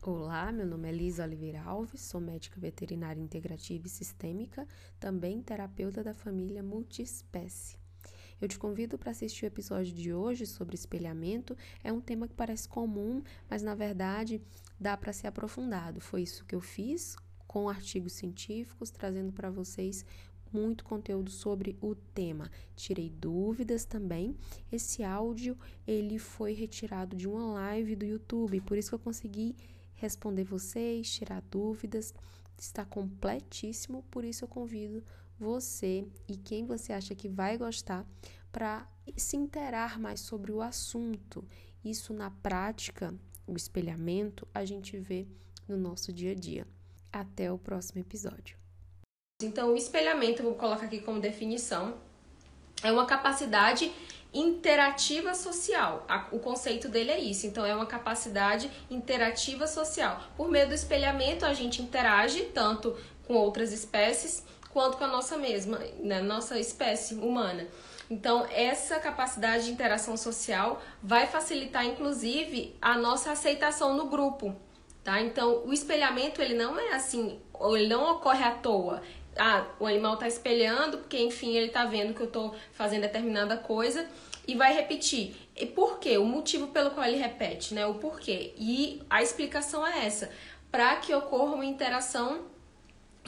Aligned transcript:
Olá, 0.00 0.52
meu 0.52 0.64
nome 0.64 0.88
é 0.88 0.92
Lisa 0.92 1.24
Oliveira 1.24 1.60
Alves, 1.60 2.02
sou 2.02 2.20
médica 2.20 2.58
veterinária 2.60 3.20
integrativa 3.20 3.84
e 3.84 3.90
sistêmica, 3.90 4.64
também 5.00 5.42
terapeuta 5.42 6.04
da 6.04 6.14
família 6.14 6.62
multiespécie. 6.62 7.76
Eu 8.40 8.46
te 8.46 8.56
convido 8.56 8.96
para 8.96 9.10
assistir 9.10 9.44
o 9.44 9.48
episódio 9.48 9.92
de 9.92 10.14
hoje 10.14 10.46
sobre 10.46 10.76
espelhamento. 10.76 11.56
É 11.82 11.92
um 11.92 12.00
tema 12.00 12.28
que 12.28 12.34
parece 12.34 12.68
comum, 12.68 13.20
mas 13.50 13.60
na 13.60 13.74
verdade 13.74 14.40
dá 14.78 14.96
para 14.96 15.12
ser 15.12 15.26
aprofundado. 15.26 16.00
Foi 16.00 16.22
isso 16.22 16.44
que 16.44 16.54
eu 16.54 16.60
fiz 16.60 17.16
com 17.48 17.68
artigos 17.68 18.12
científicos, 18.12 18.90
trazendo 18.90 19.32
para 19.32 19.50
vocês 19.50 20.06
muito 20.52 20.84
conteúdo 20.84 21.30
sobre 21.32 21.76
o 21.80 21.96
tema. 21.96 22.48
Tirei 22.76 23.10
dúvidas 23.10 23.84
também. 23.84 24.36
Esse 24.70 25.02
áudio 25.02 25.58
ele 25.84 26.20
foi 26.20 26.52
retirado 26.52 27.16
de 27.16 27.26
uma 27.26 27.52
live 27.54 27.96
do 27.96 28.06
YouTube, 28.06 28.60
por 28.60 28.78
isso 28.78 28.90
que 28.90 28.94
eu 28.94 29.00
consegui 29.00 29.56
responder 29.98 30.44
vocês, 30.44 31.10
tirar 31.10 31.42
dúvidas. 31.42 32.14
Está 32.56 32.84
completíssimo, 32.84 34.02
por 34.10 34.24
isso 34.24 34.44
eu 34.44 34.48
convido 34.48 35.04
você 35.38 36.04
e 36.26 36.36
quem 36.36 36.66
você 36.66 36.92
acha 36.92 37.14
que 37.14 37.28
vai 37.28 37.56
gostar 37.56 38.04
para 38.50 38.88
se 39.16 39.36
interar 39.36 40.00
mais 40.00 40.20
sobre 40.20 40.50
o 40.50 40.60
assunto. 40.60 41.44
Isso 41.84 42.12
na 42.12 42.30
prática, 42.30 43.14
o 43.46 43.54
espelhamento, 43.54 44.46
a 44.52 44.64
gente 44.64 44.98
vê 44.98 45.26
no 45.68 45.76
nosso 45.76 46.12
dia 46.12 46.32
a 46.32 46.34
dia. 46.34 46.66
Até 47.12 47.50
o 47.50 47.58
próximo 47.58 48.00
episódio. 48.00 48.58
Então, 49.40 49.72
o 49.72 49.76
espelhamento, 49.76 50.42
vou 50.42 50.54
colocar 50.54 50.86
aqui 50.86 51.00
como 51.00 51.20
definição, 51.20 51.96
é 52.82 52.92
uma 52.92 53.06
capacidade 53.06 53.90
interativa 54.32 55.34
social. 55.34 56.06
O 56.30 56.38
conceito 56.38 56.88
dele 56.88 57.10
é 57.10 57.18
isso. 57.18 57.46
Então, 57.46 57.64
é 57.64 57.74
uma 57.74 57.86
capacidade 57.86 58.70
interativa 58.90 59.66
social. 59.66 60.20
Por 60.36 60.48
meio 60.48 60.68
do 60.68 60.74
espelhamento, 60.74 61.46
a 61.46 61.54
gente 61.54 61.82
interage 61.82 62.42
tanto 62.54 62.96
com 63.26 63.34
outras 63.34 63.72
espécies 63.72 64.44
quanto 64.70 64.96
com 64.96 65.04
a 65.04 65.08
nossa 65.08 65.36
mesma, 65.36 65.78
né, 65.98 66.20
nossa 66.20 66.58
espécie 66.58 67.14
humana. 67.14 67.66
Então, 68.10 68.46
essa 68.50 68.98
capacidade 68.98 69.64
de 69.64 69.70
interação 69.70 70.16
social 70.16 70.80
vai 71.02 71.26
facilitar, 71.26 71.84
inclusive, 71.84 72.76
a 72.80 72.96
nossa 72.96 73.32
aceitação 73.32 73.94
no 73.94 74.06
grupo, 74.06 74.56
tá? 75.04 75.20
Então, 75.20 75.62
o 75.66 75.72
espelhamento, 75.72 76.40
ele 76.40 76.54
não 76.54 76.78
é 76.78 76.94
assim, 76.94 77.38
ele 77.72 77.86
não 77.86 78.12
ocorre 78.12 78.44
à 78.44 78.52
toa. 78.52 79.02
Ah, 79.38 79.66
o 79.78 79.86
animal 79.86 80.14
está 80.14 80.26
espelhando, 80.26 80.98
porque, 80.98 81.18
enfim, 81.18 81.56
ele 81.56 81.66
está 81.66 81.84
vendo 81.84 82.12
que 82.12 82.20
eu 82.20 82.26
estou 82.26 82.54
fazendo 82.72 83.02
determinada 83.02 83.56
coisa 83.56 84.06
e 84.46 84.54
vai 84.54 84.72
repetir. 84.74 85.36
E 85.54 85.66
por 85.66 85.98
quê? 85.98 86.18
O 86.18 86.24
motivo 86.24 86.68
pelo 86.68 86.90
qual 86.90 87.06
ele 87.06 87.18
repete, 87.18 87.74
né? 87.74 87.86
O 87.86 87.94
porquê. 87.94 88.52
E 88.56 89.02
a 89.08 89.22
explicação 89.22 89.86
é 89.86 90.06
essa. 90.06 90.30
Para 90.70 90.96
que 90.96 91.14
ocorra 91.14 91.54
uma 91.54 91.64
interação 91.64 92.46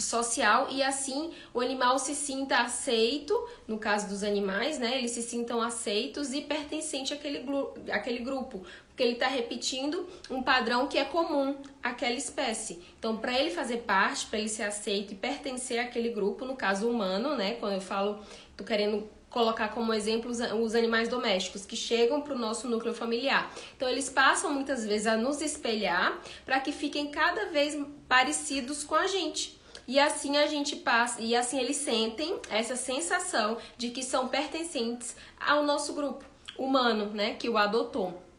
social 0.00 0.68
e 0.70 0.82
assim 0.82 1.30
o 1.52 1.60
animal 1.60 1.98
se 1.98 2.14
sinta 2.14 2.58
aceito, 2.58 3.34
no 3.68 3.78
caso 3.78 4.08
dos 4.08 4.22
animais, 4.22 4.78
né? 4.78 4.98
Eles 4.98 5.10
se 5.10 5.22
sintam 5.22 5.60
aceitos 5.60 6.32
e 6.32 6.40
pertencente 6.40 7.12
àquele, 7.12 7.44
àquele 7.90 8.20
grupo, 8.20 8.64
porque 9.00 9.08
ele 9.08 9.12
está 9.14 9.28
repetindo 9.28 10.06
um 10.28 10.42
padrão 10.42 10.86
que 10.86 10.98
é 10.98 11.06
comum 11.06 11.56
àquela 11.82 12.16
espécie. 12.16 12.82
Então, 12.98 13.16
para 13.16 13.32
ele 13.32 13.48
fazer 13.48 13.78
parte, 13.78 14.26
para 14.26 14.38
ele 14.38 14.48
ser 14.50 14.64
aceito 14.64 15.14
e 15.14 15.16
pertencer 15.16 15.78
àquele 15.78 16.10
grupo, 16.10 16.44
no 16.44 16.54
caso 16.54 16.86
humano, 16.86 17.34
né? 17.34 17.54
Quando 17.54 17.76
eu 17.76 17.80
falo, 17.80 18.18
tô 18.54 18.62
querendo 18.62 19.08
colocar 19.30 19.68
como 19.68 19.94
exemplo 19.94 20.30
os, 20.30 20.74
animais 20.74 21.08
domésticos 21.08 21.64
que 21.64 21.76
chegam 21.76 22.20
para 22.20 22.34
o 22.34 22.38
nosso 22.38 22.68
núcleo 22.68 22.92
familiar. 22.92 23.50
Então, 23.74 23.88
eles 23.88 24.10
passam 24.10 24.52
muitas 24.52 24.84
vezes 24.84 25.06
a 25.06 25.16
nos 25.16 25.40
espelhar 25.40 26.20
para 26.44 26.60
que 26.60 26.70
fiquem 26.70 27.10
cada 27.10 27.46
vez 27.46 27.82
parecidos 28.06 28.84
com 28.84 28.96
a 28.96 29.06
gente. 29.06 29.58
E 29.88 29.98
assim 29.98 30.36
a 30.36 30.46
gente 30.46 30.76
passa, 30.76 31.22
e 31.22 31.34
assim 31.34 31.58
eles 31.58 31.78
sentem 31.78 32.38
essa 32.50 32.76
sensação 32.76 33.56
de 33.78 33.88
que 33.88 34.02
são 34.02 34.28
pertencentes 34.28 35.16
ao 35.40 35.64
nosso 35.64 35.94
grupo 35.94 36.22
humano, 36.58 37.06
né, 37.06 37.32
que 37.32 37.48
o 37.48 37.56
adotou. 37.56 38.29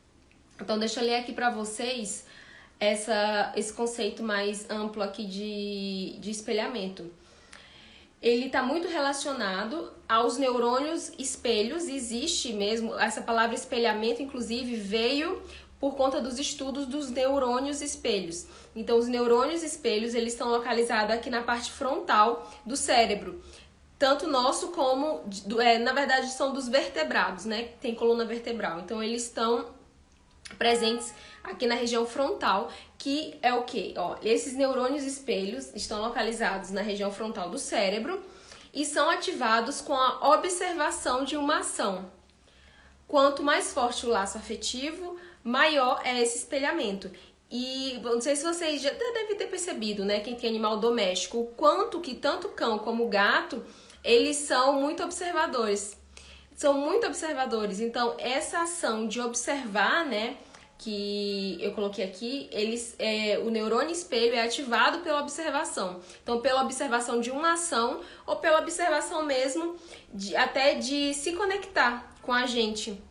Então, 0.61 0.77
deixa 0.77 1.01
eu 1.01 1.05
ler 1.05 1.15
aqui 1.15 1.33
para 1.33 1.49
vocês 1.49 2.25
essa, 2.79 3.51
esse 3.55 3.73
conceito 3.73 4.21
mais 4.21 4.69
amplo 4.69 5.01
aqui 5.01 5.25
de, 5.25 6.17
de 6.19 6.29
espelhamento. 6.29 7.11
Ele 8.21 8.45
está 8.45 8.61
muito 8.61 8.87
relacionado 8.87 9.91
aos 10.07 10.37
neurônios 10.37 11.11
espelhos, 11.17 11.87
existe 11.87 12.53
mesmo, 12.53 12.93
essa 12.99 13.21
palavra 13.21 13.55
espelhamento, 13.55 14.21
inclusive, 14.21 14.75
veio 14.75 15.41
por 15.79 15.95
conta 15.95 16.21
dos 16.21 16.37
estudos 16.37 16.85
dos 16.85 17.09
neurônios 17.09 17.81
espelhos. 17.81 18.45
Então, 18.75 18.99
os 18.99 19.07
neurônios 19.07 19.63
espelhos, 19.63 20.13
eles 20.13 20.33
estão 20.33 20.49
localizados 20.49 21.15
aqui 21.15 21.31
na 21.31 21.41
parte 21.41 21.71
frontal 21.71 22.47
do 22.63 22.77
cérebro. 22.77 23.43
Tanto 23.97 24.27
nosso 24.27 24.67
como, 24.67 25.23
é, 25.59 25.79
na 25.79 25.91
verdade, 25.91 26.27
são 26.27 26.53
dos 26.53 26.67
vertebrados, 26.69 27.45
né? 27.45 27.69
Tem 27.81 27.95
coluna 27.95 28.25
vertebral. 28.25 28.79
Então, 28.81 29.01
eles 29.01 29.23
estão 29.23 29.80
presentes 30.55 31.13
aqui 31.43 31.65
na 31.67 31.75
região 31.75 32.05
frontal, 32.05 32.71
que 32.97 33.35
é 33.41 33.53
o 33.53 33.63
que? 33.63 33.93
Ó, 33.97 34.15
esses 34.21 34.53
neurônios 34.53 35.03
espelhos 35.03 35.73
estão 35.75 36.01
localizados 36.01 36.71
na 36.71 36.81
região 36.81 37.11
frontal 37.11 37.49
do 37.49 37.57
cérebro 37.57 38.21
e 38.73 38.85
são 38.85 39.09
ativados 39.09 39.81
com 39.81 39.93
a 39.93 40.35
observação 40.35 41.23
de 41.23 41.35
uma 41.35 41.59
ação. 41.59 42.11
Quanto 43.07 43.43
mais 43.43 43.73
forte 43.73 44.05
o 44.05 44.09
laço 44.09 44.37
afetivo, 44.37 45.17
maior 45.43 46.01
é 46.05 46.21
esse 46.21 46.37
espelhamento. 46.37 47.11
E 47.49 47.99
não 48.01 48.21
sei 48.21 48.37
se 48.37 48.45
vocês 48.45 48.81
já 48.81 48.91
devem 48.91 49.35
ter 49.35 49.47
percebido, 49.47 50.05
né, 50.05 50.21
quem 50.21 50.35
tem 50.35 50.49
animal 50.49 50.79
doméstico, 50.79 51.39
o 51.39 51.47
quanto 51.47 51.99
que 51.99 52.15
tanto 52.15 52.47
cão 52.49 52.79
como 52.79 53.09
gato, 53.09 53.61
eles 54.01 54.37
são 54.37 54.79
muito 54.79 55.03
observadores. 55.03 55.97
São 56.61 56.75
muito 56.75 57.07
observadores. 57.07 57.79
Então, 57.79 58.13
essa 58.19 58.61
ação 58.61 59.07
de 59.07 59.19
observar, 59.19 60.05
né, 60.05 60.37
que 60.77 61.57
eu 61.59 61.71
coloquei 61.73 62.05
aqui, 62.05 62.47
eles, 62.51 62.95
é, 62.99 63.39
o 63.39 63.49
neurônio 63.49 63.91
espelho 63.91 64.35
é 64.35 64.43
ativado 64.43 64.99
pela 64.99 65.21
observação. 65.21 66.01
Então, 66.21 66.39
pela 66.39 66.61
observação 66.61 67.19
de 67.19 67.31
uma 67.31 67.53
ação 67.53 68.01
ou 68.27 68.35
pela 68.35 68.59
observação 68.59 69.25
mesmo 69.25 69.75
de, 70.13 70.35
até 70.35 70.75
de 70.75 71.15
se 71.15 71.31
conectar 71.31 72.13
com 72.21 72.31
a 72.31 72.45
gente 72.45 73.01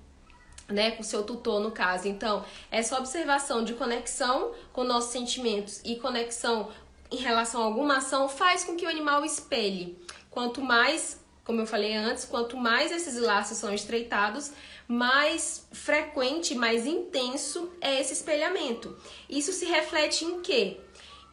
né, 0.69 0.93
com 0.93 1.03
seu 1.03 1.25
tutor 1.25 1.59
no 1.61 1.73
caso. 1.73 2.07
Então, 2.07 2.45
essa 2.71 2.97
observação 2.97 3.65
de 3.65 3.75
conexão 3.75 4.53
com 4.73 4.85
nossos 4.85 5.11
sentimentos 5.11 5.81
e 5.85 5.97
conexão 5.97 6.69
em 7.11 7.17
relação 7.17 7.63
a 7.63 7.65
alguma 7.65 7.97
ação 7.97 8.29
faz 8.29 8.63
com 8.63 8.77
que 8.77 8.87
o 8.87 8.89
animal 8.89 9.25
espelhe. 9.25 9.99
Quanto 10.31 10.63
mais, 10.63 11.20
como 11.51 11.63
eu 11.63 11.67
falei 11.67 11.97
antes, 11.97 12.25
quanto 12.25 12.57
mais 12.57 12.93
esses 12.93 13.19
laços 13.19 13.59
são 13.59 13.75
estreitados, 13.75 14.53
mais 14.87 15.67
frequente, 15.73 16.55
mais 16.55 16.87
intenso 16.87 17.73
é 17.81 18.01
esse 18.01 18.13
espelhamento. 18.13 18.97
Isso 19.29 19.53
se 19.53 19.65
reflete 19.65 20.25
em 20.25 20.41
quê? 20.43 20.77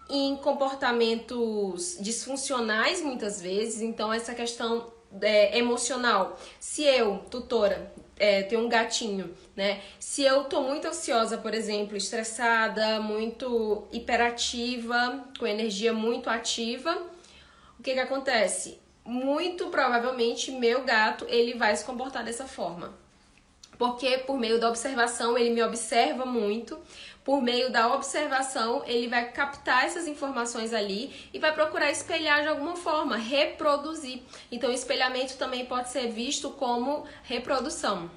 Em 0.09 0.35
comportamentos 0.37 1.97
disfuncionais 1.99 2.99
muitas 2.99 3.39
vezes, 3.39 3.79
então 3.79 4.11
essa 4.11 4.33
questão 4.33 4.91
é, 5.21 5.55
emocional. 5.55 6.35
Se 6.59 6.81
eu, 6.81 7.19
tutora, 7.29 7.93
é, 8.17 8.41
ter 8.41 8.57
um 8.57 8.67
gatinho, 8.67 9.31
né? 9.55 9.83
Se 9.99 10.23
eu 10.23 10.45
tô 10.45 10.61
muito 10.61 10.87
ansiosa, 10.87 11.37
por 11.37 11.53
exemplo, 11.53 11.95
estressada, 11.95 12.99
muito 12.99 13.87
hiperativa, 13.91 15.25
com 15.37 15.45
energia 15.45 15.93
muito 15.93 16.27
ativa, 16.27 17.05
o 17.79 17.83
que 17.83 17.93
que 17.93 17.99
acontece? 17.99 18.86
Muito 19.07 19.67
provavelmente 19.67 20.51
meu 20.51 20.83
gato 20.83 21.25
ele 21.29 21.53
vai 21.53 21.73
se 21.73 21.85
comportar 21.85 22.25
dessa 22.25 22.45
forma. 22.45 22.93
Porque 23.77 24.17
por 24.17 24.37
meio 24.37 24.59
da 24.59 24.67
observação 24.67 25.37
ele 25.37 25.51
me 25.51 25.63
observa 25.63 26.25
muito, 26.25 26.77
por 27.23 27.41
meio 27.41 27.71
da 27.71 27.93
observação, 27.93 28.83
ele 28.85 29.07
vai 29.07 29.31
captar 29.31 29.85
essas 29.85 30.07
informações 30.07 30.73
ali 30.73 31.29
e 31.33 31.39
vai 31.39 31.53
procurar 31.53 31.89
espelhar 31.89 32.41
de 32.41 32.49
alguma 32.49 32.75
forma, 32.75 33.15
reproduzir. 33.15 34.23
Então, 34.51 34.71
espelhamento 34.71 35.37
também 35.37 35.65
pode 35.65 35.89
ser 35.89 36.09
visto 36.09 36.49
como 36.49 37.05
reprodução. 37.23 38.11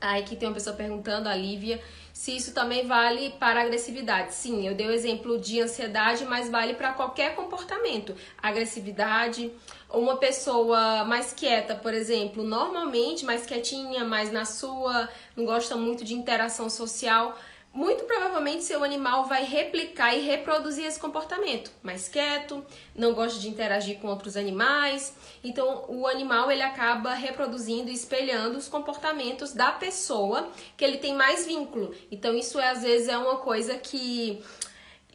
Aí 0.00 0.22
aqui 0.22 0.36
tem 0.36 0.48
uma 0.48 0.54
pessoa 0.54 0.76
perguntando, 0.76 1.28
a 1.28 1.34
Lívia, 1.34 1.80
se 2.12 2.36
isso 2.36 2.54
também 2.54 2.86
vale 2.86 3.30
para 3.38 3.62
agressividade. 3.62 4.34
Sim, 4.34 4.66
eu 4.66 4.74
dei 4.74 4.86
o 4.86 4.92
exemplo 4.92 5.38
de 5.38 5.60
ansiedade, 5.60 6.24
mas 6.24 6.48
vale 6.48 6.74
para 6.74 6.92
qualquer 6.92 7.34
comportamento. 7.34 8.14
Agressividade, 8.40 9.50
uma 9.90 10.16
pessoa 10.16 11.04
mais 11.04 11.32
quieta, 11.32 11.74
por 11.74 11.92
exemplo, 11.92 12.44
normalmente 12.44 13.24
mais 13.24 13.44
quietinha, 13.44 14.04
mais 14.04 14.30
na 14.30 14.44
sua, 14.44 15.08
não 15.36 15.44
gosta 15.44 15.76
muito 15.76 16.04
de 16.04 16.14
interação 16.14 16.70
social 16.70 17.36
muito 17.74 18.04
provavelmente 18.04 18.62
seu 18.62 18.84
animal 18.84 19.24
vai 19.24 19.44
replicar 19.44 20.14
e 20.14 20.20
reproduzir 20.20 20.86
esse 20.86 20.98
comportamento. 20.98 21.72
Mais 21.82 22.08
quieto, 22.08 22.64
não 22.94 23.12
gosta 23.12 23.40
de 23.40 23.48
interagir 23.48 23.98
com 23.98 24.06
outros 24.06 24.36
animais. 24.36 25.12
Então, 25.42 25.84
o 25.88 26.06
animal 26.06 26.52
ele 26.52 26.62
acaba 26.62 27.14
reproduzindo 27.14 27.90
e 27.90 27.94
espelhando 27.94 28.56
os 28.56 28.68
comportamentos 28.68 29.52
da 29.52 29.72
pessoa 29.72 30.48
que 30.76 30.84
ele 30.84 30.98
tem 30.98 31.16
mais 31.16 31.44
vínculo. 31.44 31.92
Então, 32.12 32.32
isso 32.36 32.60
é, 32.60 32.70
às 32.70 32.82
vezes 32.82 33.08
é 33.08 33.18
uma 33.18 33.38
coisa 33.38 33.76
que 33.76 34.40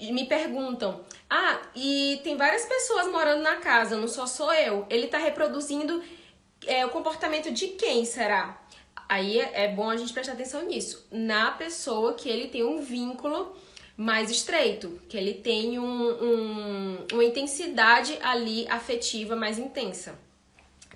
me 0.01 0.25
perguntam: 0.25 0.99
"Ah, 1.29 1.61
e 1.73 2.19
tem 2.25 2.35
várias 2.35 2.65
pessoas 2.65 3.07
morando 3.07 3.41
na 3.41 3.55
casa, 3.55 3.95
não 3.95 4.07
só 4.07 4.25
sou 4.27 4.53
eu. 4.53 4.85
Ele 4.89 5.05
está 5.05 5.17
reproduzindo 5.17 6.03
é, 6.67 6.85
o 6.85 6.89
comportamento 6.89 7.51
de 7.51 7.69
quem 7.69 8.03
será?" 8.03 8.58
Aí 9.09 9.39
é 9.39 9.67
bom 9.67 9.89
a 9.89 9.97
gente 9.97 10.13
prestar 10.13 10.33
atenção 10.33 10.63
nisso. 10.67 11.07
Na 11.11 11.49
pessoa 11.49 12.13
que 12.13 12.29
ele 12.29 12.47
tem 12.47 12.63
um 12.63 12.79
vínculo 12.79 13.55
mais 13.97 14.29
estreito, 14.29 15.01
que 15.09 15.17
ele 15.17 15.33
tem 15.33 15.79
um, 15.79 15.83
um, 15.83 16.97
uma 17.11 17.23
intensidade 17.23 18.17
ali 18.21 18.67
afetiva 18.69 19.35
mais 19.35 19.57
intensa. 19.57 20.17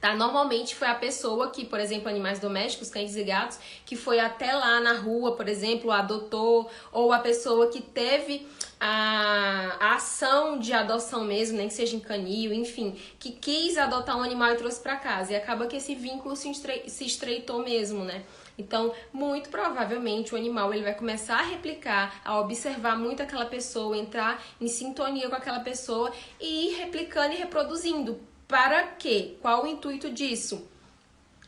Tá? 0.04 0.14
Normalmente 0.14 0.76
foi 0.76 0.90
a 0.90 0.96
pessoa 0.96 1.50
que, 1.50 1.64
por 1.64 1.80
exemplo, 1.80 2.10
animais 2.10 2.38
domésticos, 2.38 2.90
cães 2.90 3.16
e 3.16 3.24
gatos, 3.24 3.58
que 3.86 3.96
foi 3.96 4.20
até 4.20 4.52
lá 4.52 4.82
na 4.82 4.98
rua, 4.98 5.34
por 5.34 5.48
exemplo, 5.48 5.90
adotou, 5.92 6.70
ou 6.92 7.14
a 7.14 7.20
pessoa 7.20 7.70
que 7.70 7.82
teve 7.82 8.46
a, 8.82 9.78
a 9.80 9.96
ação 9.96 10.60
de 10.60 10.74
adoção 10.74 11.24
mesmo, 11.24 11.56
nem 11.56 11.70
que 11.70 11.74
seja 11.74 11.96
em 11.96 12.02
canil, 12.02 12.52
enfim, 12.52 13.00
que 13.18 13.32
quis 13.32 13.78
adotar 13.78 14.18
um 14.18 14.22
animal 14.22 14.52
e 14.52 14.58
trouxe 14.58 14.82
para 14.82 14.98
casa. 14.98 15.32
E 15.32 15.36
acaba 15.38 15.68
que 15.68 15.78
esse 15.78 15.96
vínculo 15.96 16.36
se, 16.36 16.52
estre, 16.52 16.84
se 16.90 17.06
estreitou 17.06 17.64
mesmo, 17.64 18.04
né? 18.04 18.26
Então, 18.58 18.94
muito 19.14 19.48
provavelmente 19.48 20.34
o 20.34 20.38
animal 20.38 20.74
ele 20.74 20.84
vai 20.84 20.96
começar 20.96 21.40
a 21.40 21.44
replicar, 21.44 22.20
a 22.26 22.42
observar 22.42 23.00
muito 23.00 23.24
aquela 23.24 23.46
pessoa, 23.46 23.98
entrar 23.98 24.44
em 24.60 24.68
sintonia 24.68 25.30
com 25.30 25.36
aquela 25.38 25.62
pessoa 25.62 26.12
e 26.42 26.68
ir 26.68 26.76
replicando 26.76 27.34
e 27.36 27.38
reproduzindo. 27.38 28.33
Para 28.54 28.84
quê? 28.84 29.34
Qual 29.42 29.64
o 29.64 29.68
intuito 29.68 30.12
disso? 30.12 30.70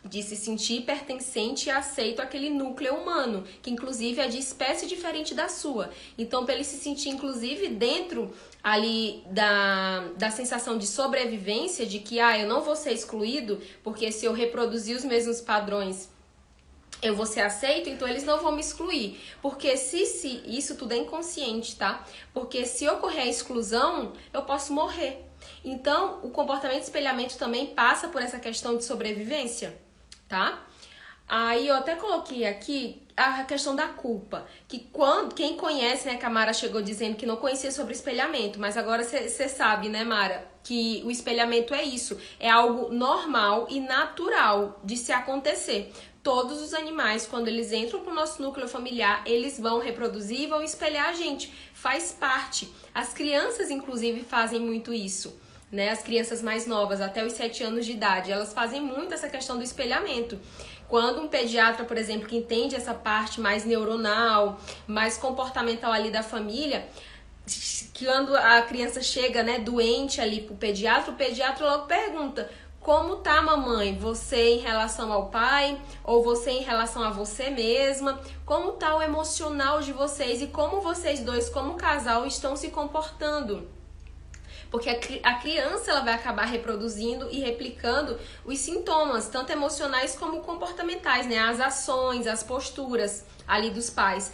de 0.03 0.21
se 0.21 0.35
sentir 0.35 0.83
pertencente 0.83 1.67
e 1.67 1.71
aceito 1.71 2.19
àquele 2.19 2.47
núcleo 2.47 2.93
humano, 2.93 3.43
que 3.61 3.71
inclusive 3.71 4.21
é 4.21 4.27
de 4.27 4.37
espécie 4.37 4.85
diferente 4.85 5.33
da 5.33 5.49
sua. 5.49 5.89
Então, 6.15 6.45
para 6.45 6.53
ele 6.53 6.63
se 6.63 6.77
sentir, 6.77 7.09
inclusive, 7.09 7.69
dentro 7.69 8.31
ali 8.61 9.23
da, 9.31 10.07
da 10.15 10.29
sensação 10.29 10.77
de 10.77 10.85
sobrevivência, 10.85 11.87
de 11.87 11.97
que, 11.97 12.19
ah, 12.19 12.37
eu 12.37 12.47
não 12.47 12.61
vou 12.61 12.75
ser 12.75 12.93
excluído, 12.93 13.59
porque 13.83 14.11
se 14.11 14.25
eu 14.25 14.33
reproduzir 14.33 14.95
os 14.95 15.03
mesmos 15.03 15.41
padrões, 15.41 16.09
eu 17.01 17.15
vou 17.15 17.25
ser 17.25 17.41
aceito, 17.41 17.89
então 17.89 18.07
eles 18.07 18.23
não 18.23 18.39
vão 18.39 18.51
me 18.51 18.61
excluir. 18.61 19.19
Porque 19.41 19.75
se, 19.75 20.05
se 20.05 20.43
isso 20.45 20.75
tudo 20.75 20.93
é 20.93 20.97
inconsciente, 20.97 21.75
tá? 21.75 22.05
Porque 22.31 22.63
se 22.63 22.87
ocorrer 22.87 23.23
a 23.23 23.27
exclusão, 23.27 24.13
eu 24.31 24.43
posso 24.43 24.71
morrer. 24.71 25.24
Então, 25.65 26.19
o 26.23 26.29
comportamento 26.29 26.83
espelhamento 26.83 27.37
também 27.37 27.67
passa 27.67 28.07
por 28.07 28.21
essa 28.21 28.39
questão 28.39 28.77
de 28.77 28.85
sobrevivência 28.85 29.75
tá? 30.27 30.63
Aí 31.27 31.67
eu 31.67 31.75
até 31.75 31.95
coloquei 31.95 32.45
aqui 32.45 33.01
a 33.17 33.43
questão 33.45 33.75
da 33.75 33.87
culpa, 33.87 34.45
que 34.67 34.79
quando 34.91 35.33
quem 35.33 35.55
conhece, 35.55 36.05
né, 36.05 36.17
que 36.17 36.25
a 36.25 36.29
Mara 36.29 36.53
chegou 36.53 36.81
dizendo 36.81 37.15
que 37.15 37.25
não 37.25 37.37
conhecia 37.37 37.71
sobre 37.71 37.93
espelhamento, 37.93 38.59
mas 38.59 38.77
agora 38.77 39.03
você 39.03 39.47
sabe, 39.47 39.89
né, 39.89 40.03
Mara, 40.03 40.45
que 40.63 41.01
o 41.05 41.09
espelhamento 41.09 41.73
é 41.73 41.81
isso, 41.81 42.19
é 42.39 42.49
algo 42.49 42.93
normal 42.93 43.67
e 43.69 43.79
natural 43.79 44.79
de 44.83 44.97
se 44.97 45.11
acontecer. 45.11 45.93
Todos 46.21 46.61
os 46.61 46.73
animais, 46.73 47.25
quando 47.25 47.47
eles 47.47 47.71
entram 47.71 48.01
para 48.01 48.11
o 48.11 48.15
nosso 48.15 48.41
núcleo 48.41 48.67
familiar, 48.67 49.23
eles 49.25 49.59
vão 49.59 49.79
reproduzir 49.79 50.41
e 50.41 50.47
vão 50.47 50.61
espelhar 50.61 51.09
a 51.09 51.13
gente. 51.13 51.53
Faz 51.73 52.11
parte. 52.11 52.67
As 52.93 53.13
crianças, 53.13 53.69
inclusive, 53.69 54.21
fazem 54.21 54.59
muito 54.59 54.91
isso 54.91 55.39
né? 55.71 55.89
As 55.89 56.01
crianças 56.01 56.41
mais 56.41 56.65
novas, 56.65 57.01
até 57.01 57.25
os 57.25 57.33
7 57.33 57.63
anos 57.63 57.85
de 57.85 57.91
idade, 57.93 58.31
elas 58.31 58.53
fazem 58.53 58.81
muito 58.81 59.13
essa 59.13 59.29
questão 59.29 59.57
do 59.57 59.63
espelhamento. 59.63 60.39
Quando 60.87 61.21
um 61.21 61.27
pediatra, 61.27 61.83
por 61.83 61.97
exemplo, 61.97 62.27
que 62.27 62.37
entende 62.37 62.75
essa 62.75 62.93
parte 62.93 63.41
mais 63.41 63.65
neuronal, 63.65 64.59
mais 64.87 65.17
comportamental 65.17 65.91
ali 65.91 66.11
da 66.11 66.21
família, 66.21 66.87
quando 67.97 68.35
a 68.35 68.61
criança 68.61 69.01
chega, 69.01 69.43
né, 69.43 69.59
doente 69.59 70.19
ali 70.21 70.41
pro 70.41 70.55
pediatra, 70.55 71.11
o 71.11 71.15
pediatra 71.15 71.65
logo 71.65 71.85
pergunta: 71.85 72.49
como 72.79 73.15
tá, 73.17 73.41
mamãe? 73.41 73.97
Você 73.97 74.55
em 74.55 74.59
relação 74.59 75.11
ao 75.11 75.31
pai 75.31 75.81
ou 76.03 76.23
você 76.23 76.51
em 76.51 76.61
relação 76.61 77.03
a 77.03 77.09
você 77.09 77.49
mesma? 77.49 78.21
Como 78.45 78.73
tá 78.73 78.95
o 78.95 79.01
emocional 79.01 79.81
de 79.81 79.91
vocês 79.91 80.39
e 80.41 80.47
como 80.47 80.81
vocês 80.81 81.19
dois, 81.21 81.49
como 81.49 81.73
casal, 81.73 82.27
estão 82.27 82.55
se 82.55 82.69
comportando? 82.69 83.74
Porque 84.75 84.89
a, 84.89 85.29
a 85.29 85.35
criança 85.35 85.89
ela 85.89 86.01
vai 86.01 86.13
acabar 86.13 86.43
reproduzindo 86.43 87.29
e 87.31 87.39
replicando 87.39 88.19
os 88.43 88.59
sintomas, 88.59 89.29
tanto 89.29 89.49
emocionais 89.53 90.17
como 90.17 90.41
comportamentais, 90.41 91.27
né? 91.27 91.39
As 91.39 91.61
ações, 91.61 92.27
as 92.27 92.43
posturas 92.43 93.23
ali 93.47 93.69
dos 93.69 93.89
pais. 93.89 94.33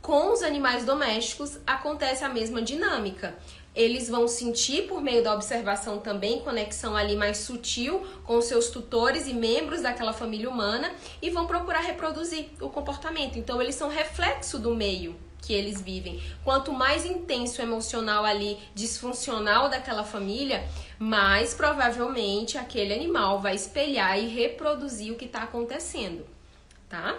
Com 0.00 0.32
os 0.32 0.42
animais 0.42 0.86
domésticos 0.86 1.58
acontece 1.66 2.24
a 2.24 2.30
mesma 2.30 2.62
dinâmica. 2.62 3.36
Eles 3.74 4.08
vão 4.08 4.26
sentir 4.26 4.88
por 4.88 5.02
meio 5.02 5.22
da 5.22 5.34
observação 5.34 5.98
também 5.98 6.40
conexão 6.40 6.96
ali 6.96 7.14
mais 7.14 7.36
sutil 7.36 8.06
com 8.24 8.40
seus 8.40 8.68
tutores 8.68 9.28
e 9.28 9.34
membros 9.34 9.82
daquela 9.82 10.14
família 10.14 10.48
humana 10.48 10.94
e 11.20 11.28
vão 11.28 11.46
procurar 11.46 11.80
reproduzir 11.80 12.46
o 12.58 12.70
comportamento. 12.70 13.38
Então 13.38 13.60
eles 13.60 13.74
são 13.74 13.90
reflexo 13.90 14.58
do 14.58 14.74
meio 14.74 15.14
que 15.44 15.52
eles 15.52 15.80
vivem. 15.80 16.22
Quanto 16.42 16.72
mais 16.72 17.04
intenso 17.04 17.60
o 17.60 17.64
emocional 17.64 18.24
ali 18.24 18.58
disfuncional 18.74 19.68
daquela 19.68 20.04
família, 20.04 20.66
mais 20.98 21.54
provavelmente 21.54 22.56
aquele 22.56 22.94
animal 22.94 23.40
vai 23.40 23.54
espelhar 23.54 24.18
e 24.18 24.26
reproduzir 24.26 25.12
o 25.12 25.16
que 25.16 25.26
está 25.26 25.42
acontecendo, 25.42 26.26
tá? 26.88 27.16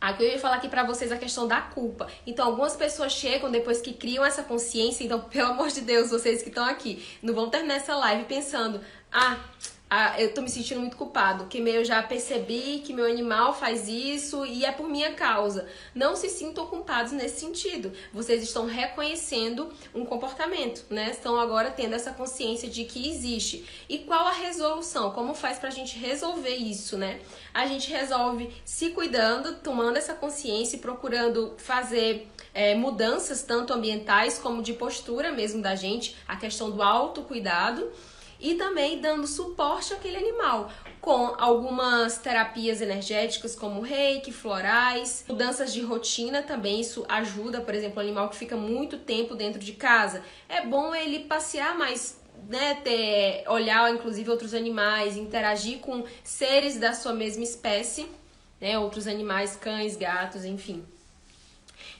Aqui 0.00 0.22
eu 0.22 0.28
ia 0.28 0.38
falar 0.38 0.56
aqui 0.56 0.68
para 0.68 0.84
vocês 0.84 1.10
a 1.10 1.16
questão 1.16 1.48
da 1.48 1.60
culpa. 1.60 2.06
Então, 2.26 2.46
algumas 2.46 2.76
pessoas 2.76 3.12
chegam 3.12 3.50
depois 3.50 3.80
que 3.80 3.94
criam 3.94 4.24
essa 4.24 4.42
consciência, 4.42 5.04
então, 5.04 5.20
pelo 5.30 5.50
amor 5.50 5.68
de 5.68 5.80
Deus, 5.80 6.10
vocês 6.10 6.42
que 6.42 6.48
estão 6.48 6.64
aqui, 6.64 7.04
não 7.22 7.34
vão 7.34 7.48
terminar 7.48 7.76
essa 7.76 7.96
live 7.96 8.24
pensando: 8.24 8.80
"Ah, 9.10 9.38
ah, 9.88 10.20
eu 10.20 10.34
tô 10.34 10.42
me 10.42 10.48
sentindo 10.48 10.80
muito 10.80 10.96
culpado, 10.96 11.46
que 11.46 11.58
eu 11.58 11.84
já 11.84 12.02
percebi 12.02 12.80
que 12.84 12.92
meu 12.92 13.04
animal 13.04 13.54
faz 13.54 13.86
isso 13.86 14.44
e 14.44 14.64
é 14.64 14.72
por 14.72 14.88
minha 14.88 15.12
causa. 15.12 15.68
Não 15.94 16.16
se 16.16 16.28
sintam 16.28 16.66
culpados 16.66 17.12
nesse 17.12 17.38
sentido. 17.38 17.92
Vocês 18.12 18.42
estão 18.42 18.66
reconhecendo 18.66 19.72
um 19.94 20.04
comportamento, 20.04 20.84
né? 20.90 21.10
Estão 21.10 21.38
agora 21.38 21.70
tendo 21.70 21.94
essa 21.94 22.10
consciência 22.10 22.68
de 22.68 22.84
que 22.84 23.08
existe. 23.08 23.64
E 23.88 23.98
qual 23.98 24.26
a 24.26 24.32
resolução? 24.32 25.12
Como 25.12 25.34
faz 25.34 25.60
pra 25.60 25.70
gente 25.70 25.96
resolver 25.96 26.56
isso, 26.56 26.98
né? 26.98 27.20
A 27.54 27.66
gente 27.66 27.88
resolve 27.88 28.52
se 28.64 28.90
cuidando, 28.90 29.54
tomando 29.54 29.98
essa 29.98 30.14
consciência 30.14 30.76
e 30.76 30.80
procurando 30.80 31.54
fazer 31.58 32.26
é, 32.52 32.74
mudanças 32.74 33.44
tanto 33.44 33.72
ambientais 33.72 34.36
como 34.36 34.62
de 34.62 34.72
postura 34.72 35.30
mesmo 35.30 35.62
da 35.62 35.76
gente, 35.76 36.16
a 36.26 36.34
questão 36.34 36.72
do 36.72 36.82
autocuidado 36.82 37.88
e 38.40 38.54
também 38.54 39.00
dando 39.00 39.26
suporte 39.26 39.92
àquele 39.94 40.16
animal 40.16 40.70
com 41.00 41.34
algumas 41.38 42.18
terapias 42.18 42.80
energéticas 42.80 43.54
como 43.54 43.80
reiki, 43.80 44.32
florais, 44.32 45.24
mudanças 45.28 45.72
de 45.72 45.80
rotina 45.80 46.42
também 46.42 46.80
isso 46.80 47.04
ajuda, 47.08 47.60
por 47.60 47.74
exemplo, 47.74 47.98
o 47.98 48.00
animal 48.00 48.28
que 48.28 48.36
fica 48.36 48.56
muito 48.56 48.98
tempo 48.98 49.36
dentro 49.36 49.60
de 49.60 49.72
casa, 49.72 50.22
é 50.48 50.66
bom 50.66 50.92
ele 50.94 51.20
passear 51.20 51.78
mais 51.78 52.20
né, 52.48 52.74
ter, 52.82 53.44
olhar 53.48 53.92
inclusive 53.92 54.30
outros 54.30 54.52
animais, 54.52 55.16
interagir 55.16 55.78
com 55.78 56.04
seres 56.22 56.78
da 56.78 56.92
sua 56.92 57.12
mesma 57.12 57.44
espécie, 57.44 58.08
né, 58.60 58.78
outros 58.78 59.06
animais, 59.06 59.56
cães, 59.56 59.96
gatos, 59.96 60.44
enfim. 60.44 60.84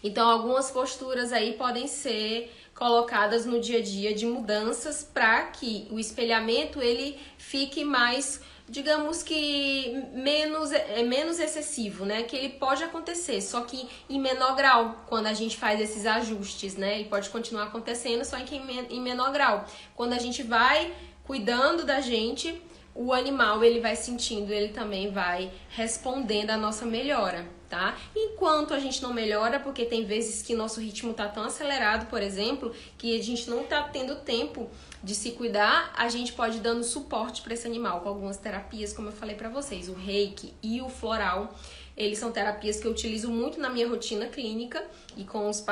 Então, 0.03 0.29
algumas 0.29 0.71
posturas 0.71 1.33
aí 1.33 1.55
podem 1.55 1.87
ser 1.87 2.53
colocadas 2.77 3.47
no 3.47 3.59
dia 3.59 3.79
a 3.79 3.83
dia 3.83 4.15
de 4.15 4.27
mudanças 4.27 5.03
para 5.03 5.45
que 5.45 5.89
o 5.91 5.99
espelhamento 5.99 6.81
ele 6.81 7.19
fique 7.39 7.83
mais 7.85 8.41
digamos 8.69 9.23
que 9.23 10.05
menos 10.13 10.73
é 10.73 11.03
menos 11.03 11.39
excessivo, 11.39 12.05
né? 12.05 12.25
Que 12.25 12.37
ele 12.37 12.49
pode 12.51 12.83
acontecer, 12.83 13.41
só 13.41 13.61
que 13.61 13.89
em 14.11 14.21
menor 14.21 14.57
grau 14.57 15.05
quando 15.07 15.27
a 15.27 15.33
gente 15.33 15.57
faz 15.57 15.81
esses 15.81 16.05
ajustes, 16.05 16.77
né? 16.77 16.99
Ele 16.99 17.09
pode 17.09 17.31
continuar 17.31 17.65
acontecendo, 17.65 18.25
só 18.25 18.37
que 18.39 18.57
em 18.57 19.01
menor 19.01 19.33
grau. 19.33 19.65
Quando 19.95 20.15
a 20.15 20.19
gente 20.19 20.43
vai 20.43 20.93
cuidando 21.25 21.85
da 21.85 22.01
gente, 22.01 22.61
o 22.97 23.13
animal 23.13 23.63
ele 23.63 23.81
vai 23.81 23.95
sentindo, 23.95 24.53
ele 24.53 24.69
também 24.69 25.11
vai 25.11 25.53
respondendo 25.69 26.51
à 26.51 26.57
nossa 26.57 26.85
melhora 26.87 27.57
tá? 27.69 27.97
Enquanto 28.15 28.75
a 28.75 28.79
gente 28.79 29.03
não 29.03 29.13
melhora, 29.13 29.59
porque 29.61 29.85
tem 29.85 30.05
vezes 30.05 30.43
que 30.43 30.55
nosso 30.55 30.81
ritmo 30.81 31.13
tá 31.13 31.29
tão 31.29 31.45
acelerado, 31.45 32.07
por 32.07 32.23
exemplo, 32.23 32.73
que 32.97 33.19
a 33.19 33.23
gente 33.23 33.49
não 33.51 33.65
tá 33.65 33.83
tendo 33.83 34.17
tempo 34.17 34.71
de 35.03 35.15
se 35.15 35.33
cuidar, 35.33 35.93
a 35.97 36.09
gente 36.09 36.33
pode 36.33 36.59
ir 36.59 36.61
dando 36.61 36.85
suporte 36.85 37.43
para 37.43 37.55
esse 37.55 37.67
animal 37.67 38.01
com 38.01 38.09
algumas 38.09 38.37
terapias, 38.37 38.93
como 38.93 39.09
eu 39.09 39.13
falei 39.13 39.37
para 39.37 39.49
vocês, 39.49 39.89
o 39.89 39.95
reiki 39.95 40.55
e 40.63 40.81
o 40.81 40.89
floral, 40.89 41.55
Eles 41.97 42.19
são 42.19 42.31
terapias 42.31 42.79
que 42.79 42.87
eu 42.87 42.91
utilizo 42.91 43.31
muito 43.31 43.59
na 43.59 43.71
minha 43.71 43.89
rotina 43.89 44.27
clínica 44.27 44.85
e 45.17 45.25
com 45.25 45.49
os, 45.49 45.65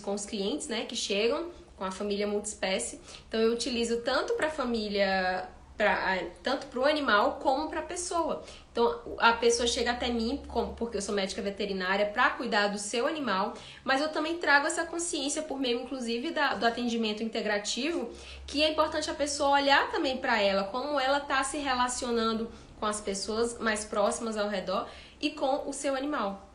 com 0.00 0.14
os 0.14 0.24
clientes, 0.24 0.68
né, 0.68 0.84
que 0.84 0.94
chegam 0.94 1.50
com 1.76 1.84
a 1.84 1.90
família 1.90 2.24
multiespécie. 2.24 3.00
Então 3.26 3.40
eu 3.40 3.52
utilizo 3.52 4.00
tanto 4.02 4.34
para 4.34 4.48
família 4.48 5.48
pra, 5.76 6.18
tanto 6.42 6.66
para 6.66 6.80
o 6.80 6.84
animal 6.84 7.38
como 7.40 7.68
para 7.68 7.80
a 7.80 7.84
pessoa. 7.84 8.42
Então 8.70 9.16
a 9.18 9.32
pessoa 9.32 9.66
chega 9.66 9.90
até 9.90 10.08
mim, 10.08 10.42
porque 10.76 10.96
eu 10.96 11.02
sou 11.02 11.14
médica 11.14 11.42
veterinária, 11.42 12.06
para 12.06 12.30
cuidar 12.30 12.68
do 12.68 12.78
seu 12.78 13.06
animal, 13.06 13.54
mas 13.84 14.00
eu 14.00 14.08
também 14.08 14.38
trago 14.38 14.66
essa 14.66 14.84
consciência 14.86 15.42
por 15.42 15.58
meio, 15.58 15.80
inclusive, 15.80 16.30
da, 16.30 16.54
do 16.54 16.66
atendimento 16.66 17.22
integrativo, 17.22 18.10
que 18.46 18.62
é 18.62 18.70
importante 18.70 19.10
a 19.10 19.14
pessoa 19.14 19.50
olhar 19.50 19.90
também 19.90 20.16
para 20.18 20.40
ela, 20.40 20.64
como 20.64 20.98
ela 20.98 21.18
está 21.18 21.42
se 21.44 21.58
relacionando 21.58 22.50
com 22.78 22.86
as 22.86 23.00
pessoas 23.00 23.58
mais 23.58 23.84
próximas 23.84 24.36
ao 24.36 24.48
redor 24.48 24.88
e 25.20 25.30
com 25.30 25.68
o 25.68 25.72
seu 25.72 25.94
animal, 25.94 26.48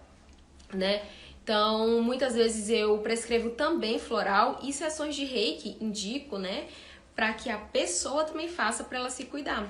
né? 0.74 1.04
Então, 1.42 2.02
muitas 2.02 2.36
vezes 2.36 2.70
eu 2.70 2.98
prescrevo 2.98 3.52
também 3.52 3.98
floral 3.98 4.60
e 4.62 4.74
sessões 4.74 5.16
de 5.16 5.24
reiki, 5.24 5.78
indico, 5.80 6.38
né? 6.38 6.68
Para 7.18 7.34
que 7.34 7.50
a 7.50 7.58
pessoa 7.58 8.26
também 8.26 8.48
faça 8.48 8.84
para 8.84 9.00
ela 9.00 9.10
se 9.10 9.26
cuidar. 9.26 9.68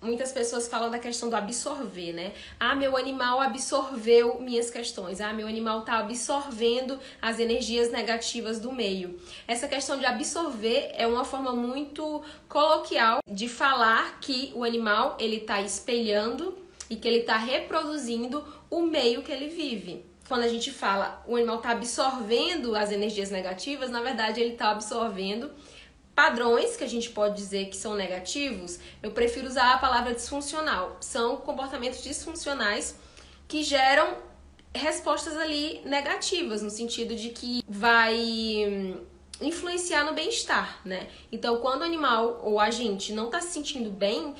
Muitas 0.00 0.30
pessoas 0.30 0.68
falam 0.68 0.88
da 0.88 1.00
questão 1.00 1.28
do 1.28 1.34
absorver, 1.34 2.12
né? 2.12 2.32
Ah, 2.60 2.76
meu 2.76 2.96
animal 2.96 3.40
absorveu 3.40 4.40
minhas 4.40 4.70
questões. 4.70 5.20
Ah, 5.20 5.32
meu 5.32 5.48
animal 5.48 5.80
está 5.80 5.98
absorvendo 5.98 6.98
as 7.20 7.40
energias 7.40 7.90
negativas 7.90 8.60
do 8.60 8.72
meio. 8.72 9.20
Essa 9.48 9.66
questão 9.66 9.98
de 9.98 10.06
absorver 10.06 10.92
é 10.94 11.06
uma 11.08 11.24
forma 11.24 11.52
muito 11.52 12.22
coloquial 12.48 13.18
de 13.26 13.48
falar 13.48 14.20
que 14.20 14.52
o 14.54 14.62
animal 14.62 15.18
ele 15.20 15.38
está 15.38 15.60
espelhando 15.60 16.56
e 16.88 16.94
que 16.94 17.06
ele 17.06 17.18
está 17.18 17.36
reproduzindo 17.36 18.42
o 18.70 18.82
meio 18.82 19.22
que 19.22 19.32
ele 19.32 19.48
vive 19.48 20.08
quando 20.30 20.44
a 20.44 20.48
gente 20.48 20.70
fala 20.70 21.20
o 21.26 21.34
animal 21.34 21.56
está 21.56 21.72
absorvendo 21.72 22.76
as 22.76 22.92
energias 22.92 23.32
negativas, 23.32 23.90
na 23.90 24.00
verdade 24.00 24.40
ele 24.40 24.52
está 24.52 24.70
absorvendo 24.70 25.50
padrões 26.20 26.76
que 26.76 26.84
a 26.84 26.86
gente 26.86 27.08
pode 27.08 27.34
dizer 27.34 27.70
que 27.70 27.76
são 27.78 27.94
negativos, 27.94 28.78
eu 29.02 29.10
prefiro 29.10 29.46
usar 29.46 29.72
a 29.72 29.78
palavra 29.78 30.12
disfuncional. 30.12 30.98
São 31.00 31.38
comportamentos 31.38 32.02
disfuncionais 32.02 32.94
que 33.48 33.62
geram 33.62 34.18
respostas 34.74 35.34
ali 35.38 35.80
negativas, 35.82 36.60
no 36.60 36.68
sentido 36.68 37.16
de 37.16 37.30
que 37.30 37.62
vai 37.66 38.14
hum, 38.68 39.00
influenciar 39.40 40.04
no 40.04 40.12
bem-estar, 40.12 40.82
né? 40.84 41.08
Então, 41.32 41.56
quando 41.56 41.80
o 41.80 41.84
animal 41.84 42.38
ou 42.44 42.60
a 42.60 42.70
gente 42.70 43.14
não 43.14 43.26
está 43.26 43.40
se 43.40 43.54
sentindo 43.54 43.88
bem, 43.88 44.34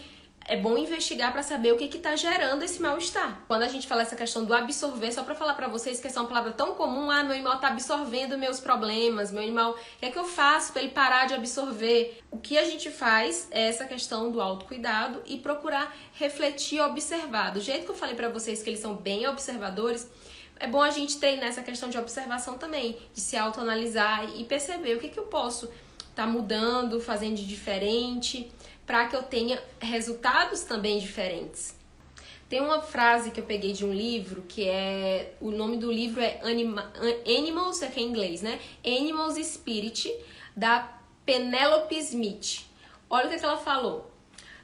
é 0.50 0.56
bom 0.56 0.76
investigar 0.76 1.30
para 1.30 1.44
saber 1.44 1.72
o 1.72 1.76
que 1.76 1.84
está 1.84 2.16
gerando 2.16 2.64
esse 2.64 2.82
mal-estar. 2.82 3.44
Quando 3.46 3.62
a 3.62 3.68
gente 3.68 3.86
fala 3.86 4.02
essa 4.02 4.16
questão 4.16 4.44
do 4.44 4.52
absorver, 4.52 5.12
só 5.12 5.22
para 5.22 5.36
falar 5.36 5.54
para 5.54 5.68
vocês 5.68 6.00
que 6.00 6.08
essa 6.08 6.18
é 6.18 6.22
uma 6.22 6.28
palavra 6.28 6.50
tão 6.50 6.74
comum, 6.74 7.08
ah, 7.08 7.22
meu 7.22 7.34
animal 7.34 7.54
está 7.54 7.68
absorvendo 7.68 8.36
meus 8.36 8.58
problemas, 8.58 9.30
meu 9.30 9.44
animal, 9.44 9.70
o 9.70 9.98
que 10.00 10.06
é 10.06 10.10
que 10.10 10.18
eu 10.18 10.24
faço 10.24 10.72
para 10.72 10.82
ele 10.82 10.90
parar 10.90 11.26
de 11.26 11.34
absorver? 11.34 12.20
O 12.32 12.36
que 12.36 12.58
a 12.58 12.64
gente 12.64 12.90
faz 12.90 13.46
é 13.52 13.68
essa 13.68 13.84
questão 13.84 14.32
do 14.32 14.40
autocuidado 14.40 15.22
e 15.24 15.38
procurar 15.38 15.94
refletir 16.14 16.80
observar. 16.80 17.52
Do 17.52 17.60
jeito 17.60 17.84
que 17.84 17.90
eu 17.92 17.94
falei 17.94 18.16
para 18.16 18.28
vocês 18.28 18.60
que 18.60 18.70
eles 18.70 18.80
são 18.80 18.96
bem 18.96 19.28
observadores, 19.28 20.10
é 20.58 20.66
bom 20.66 20.82
a 20.82 20.90
gente 20.90 21.16
ter 21.20 21.36
nessa 21.36 21.62
questão 21.62 21.88
de 21.88 21.96
observação 21.96 22.58
também, 22.58 22.98
de 23.14 23.20
se 23.20 23.36
autoanalisar 23.36 24.28
e 24.36 24.44
perceber 24.44 24.96
o 24.96 24.98
que, 24.98 25.10
que 25.10 25.18
eu 25.20 25.26
posso 25.26 25.66
estar 26.10 26.24
tá 26.24 26.26
mudando, 26.26 27.00
fazendo 27.00 27.36
de 27.36 27.46
diferente 27.46 28.50
para 28.90 29.06
que 29.06 29.14
eu 29.14 29.22
tenha 29.22 29.62
resultados 29.78 30.62
também 30.62 30.98
diferentes. 30.98 31.78
Tem 32.48 32.60
uma 32.60 32.82
frase 32.82 33.30
que 33.30 33.38
eu 33.38 33.44
peguei 33.44 33.72
de 33.72 33.84
um 33.84 33.92
livro 33.92 34.42
que 34.48 34.68
é. 34.68 35.32
O 35.40 35.52
nome 35.52 35.76
do 35.76 35.92
livro 35.92 36.20
é 36.20 36.40
Anima, 36.42 36.92
Animals, 37.24 37.82
é 37.82 37.86
é 37.86 38.00
em 38.00 38.08
inglês, 38.08 38.42
né? 38.42 38.58
Animals 38.84 39.36
Spirit, 39.46 40.12
da 40.56 40.92
Penelope 41.24 41.96
Smith. 41.98 42.66
Olha 43.08 43.26
o 43.26 43.28
que, 43.28 43.36
é 43.36 43.38
que 43.38 43.44
ela 43.44 43.58
falou. 43.58 44.10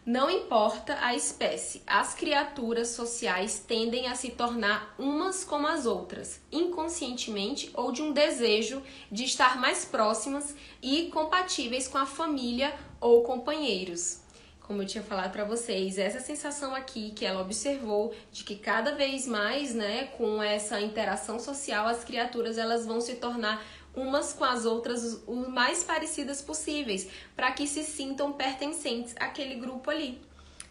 Não 0.04 0.30
importa 0.30 0.97
a 1.00 1.16
espécie, 1.16 1.83
as 1.85 2.14
criaturas 2.14 2.90
sociais 2.90 3.64
tendem 3.66 4.06
a 4.06 4.14
se 4.14 4.30
tornar 4.30 4.95
umas 4.97 5.42
como 5.42 5.66
as 5.66 5.85
outras, 5.85 6.40
inconscientemente 6.50 7.71
ou 7.75 7.90
de 7.90 8.02
um 8.02 8.12
desejo 8.12 8.83
de 9.11 9.25
estar 9.25 9.61
mais 9.61 9.85
próximas 9.85 10.54
e 10.80 11.09
compatíveis 11.12 11.88
com 11.88 11.99
a 11.99 12.06
família 12.06 12.73
ou 13.06 13.22
companheiros. 13.22 14.20
Como 14.60 14.82
eu 14.82 14.86
tinha 14.86 15.04
falado 15.04 15.30
para 15.30 15.44
vocês, 15.44 15.96
essa 15.96 16.18
sensação 16.18 16.75
aqui 16.75 17.12
que 17.12 17.25
ela 17.25 17.40
observou 17.40 18.12
de 18.32 18.42
que 18.42 18.56
cada 18.56 18.96
vez 18.96 19.26
mais, 19.26 19.75
né, 19.75 20.06
com 20.16 20.42
essa 20.42 20.80
interação 20.80 21.38
social, 21.38 21.86
as 21.86 22.02
criaturas 22.02 22.58
elas 22.58 22.84
vão 22.84 23.00
se 23.00 23.14
tornar 23.14 23.64
umas 23.94 24.32
com 24.32 24.44
as 24.44 24.64
outras 24.64 25.22
o 25.26 25.34
mais 25.48 25.84
parecidas 25.84 26.42
possíveis, 26.42 27.08
para 27.34 27.52
que 27.52 27.66
se 27.66 27.84
sintam 27.84 28.32
pertencentes 28.32 29.14
àquele 29.18 29.54
grupo 29.54 29.90
ali. 29.90 30.20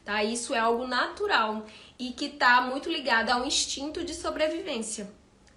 Tá? 0.04 0.24
Isso 0.24 0.54
é 0.54 0.60
algo 0.60 0.86
natural 0.86 1.65
e 1.98 2.12
que 2.12 2.25
está 2.25 2.62
muito 2.62 2.89
ligado 2.89 3.32
ao 3.32 3.46
instinto 3.46 4.04
de 4.04 4.13
sobrevivência 4.13 5.10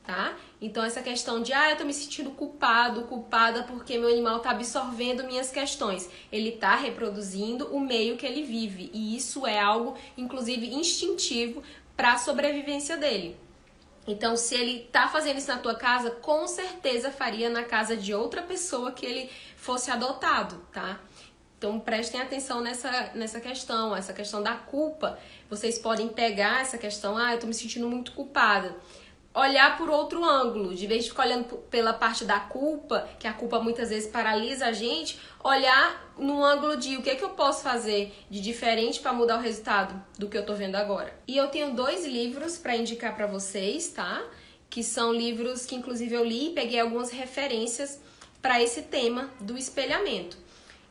tá? 0.09 0.35
Então 0.59 0.83
essa 0.83 1.03
questão 1.03 1.43
de 1.43 1.53
ah, 1.53 1.71
eu 1.71 1.77
tô 1.77 1.85
me 1.85 1.93
sentindo 1.93 2.31
culpado, 2.31 3.03
culpada 3.03 3.65
porque 3.65 3.99
meu 3.99 4.09
animal 4.09 4.41
tá 4.41 4.53
absorvendo 4.53 5.23
minhas 5.23 5.51
questões. 5.51 6.09
Ele 6.33 6.53
tá 6.53 6.75
reproduzindo 6.77 7.67
o 7.67 7.79
meio 7.79 8.17
que 8.17 8.25
ele 8.25 8.43
vive 8.43 8.91
e 8.95 9.15
isso 9.15 9.47
é 9.47 9.61
algo 9.61 9.99
inclusive 10.17 10.75
instintivo 10.75 11.63
para 11.95 12.15
a 12.15 12.19
sobrevivência 12.19 12.97
dele. 12.97 13.39
Então, 14.07 14.35
se 14.35 14.55
ele 14.55 14.89
tá 14.91 15.07
fazendo 15.09 15.37
isso 15.37 15.49
na 15.49 15.59
tua 15.59 15.75
casa, 15.75 16.13
com 16.13 16.47
certeza 16.47 17.11
faria 17.11 17.51
na 17.51 17.63
casa 17.63 17.95
de 17.95 18.15
outra 18.15 18.41
pessoa 18.41 18.91
que 18.91 19.05
ele 19.05 19.29
fosse 19.59 19.91
adotado, 19.91 20.57
tá? 20.73 20.99
Então 21.59 21.79
prestem 21.79 22.23
atenção 22.23 22.63
nessa, 22.63 23.11
nessa 23.15 23.41
questão, 23.41 23.95
essa 23.95 24.15
questão 24.15 24.43
da 24.43 24.55
culpa. 24.55 25.19
Vocês 25.51 25.79
podem 25.79 26.09
pegar 26.09 26.63
essa 26.63 26.79
questão, 26.79 27.19
ah, 27.19 27.35
eu 27.35 27.41
tô 27.41 27.47
me 27.47 27.53
sentindo 27.53 27.87
muito 27.87 28.13
culpada 28.13 28.75
olhar 29.39 29.77
por 29.77 29.89
outro 29.89 30.25
ângulo, 30.25 30.75
de 30.75 30.87
vez 30.87 31.05
de 31.05 31.11
ficar 31.11 31.25
olhando 31.25 31.45
pela 31.71 31.93
parte 31.93 32.25
da 32.25 32.41
culpa, 32.41 33.09
que 33.19 33.27
a 33.27 33.33
culpa 33.33 33.61
muitas 33.61 33.91
vezes 33.91 34.11
paralisa 34.11 34.67
a 34.67 34.73
gente, 34.73 35.19
olhar 35.43 36.13
no 36.19 36.45
ângulo 36.45 36.77
de 36.77 36.97
o 36.97 37.03
que, 37.03 37.11
é 37.11 37.15
que 37.15 37.25
eu 37.25 37.31
posso 37.31 37.63
fazer 37.63 38.13
de 38.29 38.41
diferente 38.41 38.99
para 38.99 39.13
mudar 39.13 39.39
o 39.39 39.41
resultado 39.41 40.03
do 40.19 40.29
que 40.29 40.37
eu 40.37 40.45
tô 40.45 40.55
vendo 40.55 40.75
agora. 40.75 41.17
E 41.27 41.37
eu 41.37 41.49
tenho 41.49 41.73
dois 41.73 42.05
livros 42.05 42.59
para 42.59 42.77
indicar 42.77 43.15
para 43.15 43.27
vocês, 43.27 43.89
tá? 43.89 44.25
Que 44.69 44.83
são 44.83 45.13
livros 45.13 45.65
que 45.65 45.77
inclusive 45.77 46.15
eu 46.15 46.25
li 46.25 46.49
e 46.49 46.55
peguei 46.55 46.81
algumas 46.81 47.11
referências 47.11 48.01
para 48.43 48.61
esse 48.63 48.83
tema 48.83 49.31
do 49.41 49.57
espelhamento. 49.57 50.37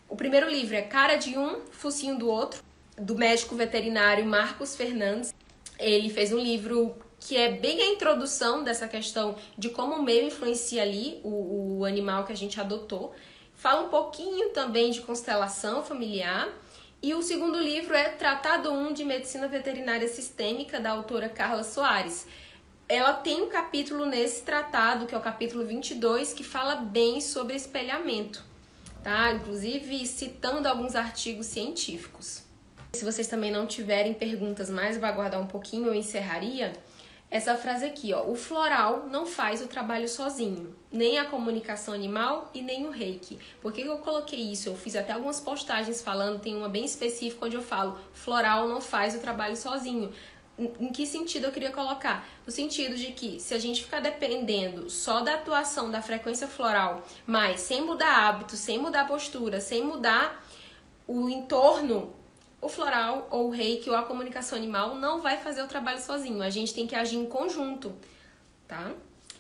O 0.08 0.16
primeiro 0.16 0.50
livro 0.50 0.76
é 0.76 0.82
Cara 0.82 1.18
de 1.18 1.38
um, 1.38 1.60
Focinho 1.70 2.18
do 2.18 2.30
Outro, 2.30 2.64
do 2.98 3.16
médico 3.16 3.56
veterinário 3.56 4.26
Marcos 4.26 4.76
Fernandes. 4.76 5.34
Ele 5.78 6.10
fez 6.10 6.32
um 6.32 6.40
livro 6.40 6.96
que 7.20 7.36
é 7.36 7.52
bem 7.52 7.82
a 7.82 7.88
introdução 7.88 8.64
dessa 8.64 8.88
questão 8.88 9.36
de 9.58 9.70
como 9.70 9.96
o 9.96 10.04
meio 10.04 10.26
influencia 10.26 10.82
ali 10.82 11.20
o, 11.24 11.80
o 11.80 11.86
animal 11.86 12.26
que 12.26 12.34
a 12.34 12.38
gente 12.38 12.60
adotou. 12.60 13.14
Fala 13.54 13.82
um 13.82 13.90
pouquinho 13.90 14.50
também 14.50 14.92
de 14.92 15.02
constelação 15.02 15.84
familiar. 15.84 16.48
E 17.02 17.14
o 17.14 17.22
segundo 17.22 17.60
livro 17.60 17.94
é 17.94 18.10
Tratado 18.10 18.72
1 18.72 18.94
de 18.94 19.04
Medicina 19.04 19.48
Veterinária 19.48 20.08
Sistêmica, 20.08 20.80
da 20.80 20.92
autora 20.92 21.30
Carla 21.30 21.64
Soares. 21.64 22.28
Ela 22.90 23.14
tem 23.14 23.42
um 23.42 23.50
capítulo 23.50 24.06
nesse 24.06 24.44
tratado, 24.44 25.06
que 25.06 25.14
é 25.14 25.18
o 25.18 25.22
capítulo 25.22 25.66
22, 25.66 26.34
que 26.34 26.44
fala 26.44 26.76
bem 26.76 27.20
sobre 27.20 27.56
espelhamento, 27.56 28.44
tá? 29.04 29.34
Inclusive 29.34 30.06
citando 30.08 30.68
alguns 30.68 30.96
artigos 30.96 31.48
científicos. 31.48 32.44
Se 32.94 33.04
vocês 33.04 33.28
também 33.28 33.52
não 33.52 33.68
tiverem 33.68 34.14
perguntas 34.14 34.70
mais, 34.70 34.96
eu 34.96 35.02
vou 35.02 35.10
aguardar 35.10 35.42
um 35.42 35.48
pouquinho, 35.48 35.88
eu 35.88 35.94
encerraria 35.94 36.74
essa 37.30 37.56
frase 37.56 37.86
aqui, 37.86 38.14
ó. 38.14 38.24
O 38.24 38.36
floral 38.36 39.08
não 39.10 39.26
faz 39.26 39.62
o 39.62 39.68
trabalho 39.68 40.08
sozinho, 40.08 40.74
nem 40.92 41.20
a 41.20 41.26
comunicação 41.26 41.94
animal 41.94 42.50
e 42.54 42.62
nem 42.62 42.86
o 42.86 42.90
reiki. 42.90 43.38
Por 43.62 43.74
que 43.74 43.82
eu 43.82 43.98
coloquei 43.98 44.40
isso? 44.40 44.70
Eu 44.70 44.76
fiz 44.76 44.96
até 44.96 45.12
algumas 45.12 45.40
postagens 45.40 46.02
falando, 46.02 46.40
tem 46.40 46.56
uma 46.56 46.70
bem 46.70 46.86
específica 46.86 47.46
onde 47.46 47.56
eu 47.56 47.62
falo: 47.62 48.00
floral 48.14 48.68
não 48.68 48.80
faz 48.80 49.14
o 49.14 49.20
trabalho 49.20 49.58
sozinho. 49.58 50.12
Em 50.58 50.92
que 50.92 51.06
sentido 51.06 51.46
eu 51.46 51.52
queria 51.52 51.72
colocar? 51.72 52.28
No 52.44 52.52
sentido 52.52 52.96
de 52.96 53.12
que 53.12 53.40
se 53.40 53.54
a 53.54 53.60
gente 53.60 53.84
ficar 53.84 54.00
dependendo 54.00 54.90
só 54.90 55.20
da 55.20 55.36
atuação 55.36 55.92
da 55.92 56.02
frequência 56.02 56.48
floral, 56.48 57.04
mas 57.28 57.60
sem 57.60 57.84
mudar 57.84 58.28
hábito, 58.28 58.56
sem 58.56 58.80
mudar 58.80 59.06
postura, 59.06 59.62
sem 59.62 59.84
mudar 59.84 60.44
o 61.06 61.30
entorno 61.30 62.17
o 62.60 62.68
floral 62.68 63.28
ou 63.30 63.48
o 63.48 63.50
reiki 63.50 63.90
ou 63.90 63.96
a 63.96 64.04
comunicação 64.04 64.58
animal 64.58 64.96
não 64.96 65.22
vai 65.22 65.38
fazer 65.38 65.62
o 65.62 65.68
trabalho 65.68 66.02
sozinho. 66.02 66.42
A 66.42 66.50
gente 66.50 66.74
tem 66.74 66.88
que 66.88 66.96
agir 66.96 67.18
em 67.18 67.26
conjunto, 67.26 67.96
tá? 68.68 68.92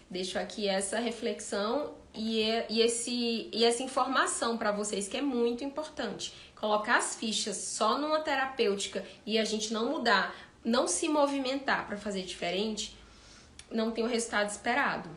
Deixo 0.10 0.40
aqui 0.40 0.68
essa 0.68 1.00
reflexão 1.00 1.94
e, 2.14 2.42
e, 2.70 2.82
esse, 2.82 3.50
e 3.52 3.66
essa 3.66 3.84
informação 3.84 4.58
para 4.58 4.72
vocês 4.72 5.08
que 5.08 5.18
é 5.18 5.22
muito 5.22 5.64
importante. 5.64 6.34
Colocar 6.56 6.98
as 6.98 7.16
fichas 7.16 7.58
só 7.58 7.98
numa 7.98 8.20
terapêutica 8.20 9.06
e 9.26 9.38
a 9.38 9.44
gente 9.44 9.74
não 9.74 9.90
mudar, 9.90 10.34
não 10.64 10.88
se 10.88 11.10
movimentar 11.10 11.88
para 11.88 11.98
fazer 11.98 12.24
diferente, 12.24 12.98
não 13.70 13.92
tem 13.92 14.04
o 14.04 14.08
resultado 14.08 14.50
esperado. 14.50 15.10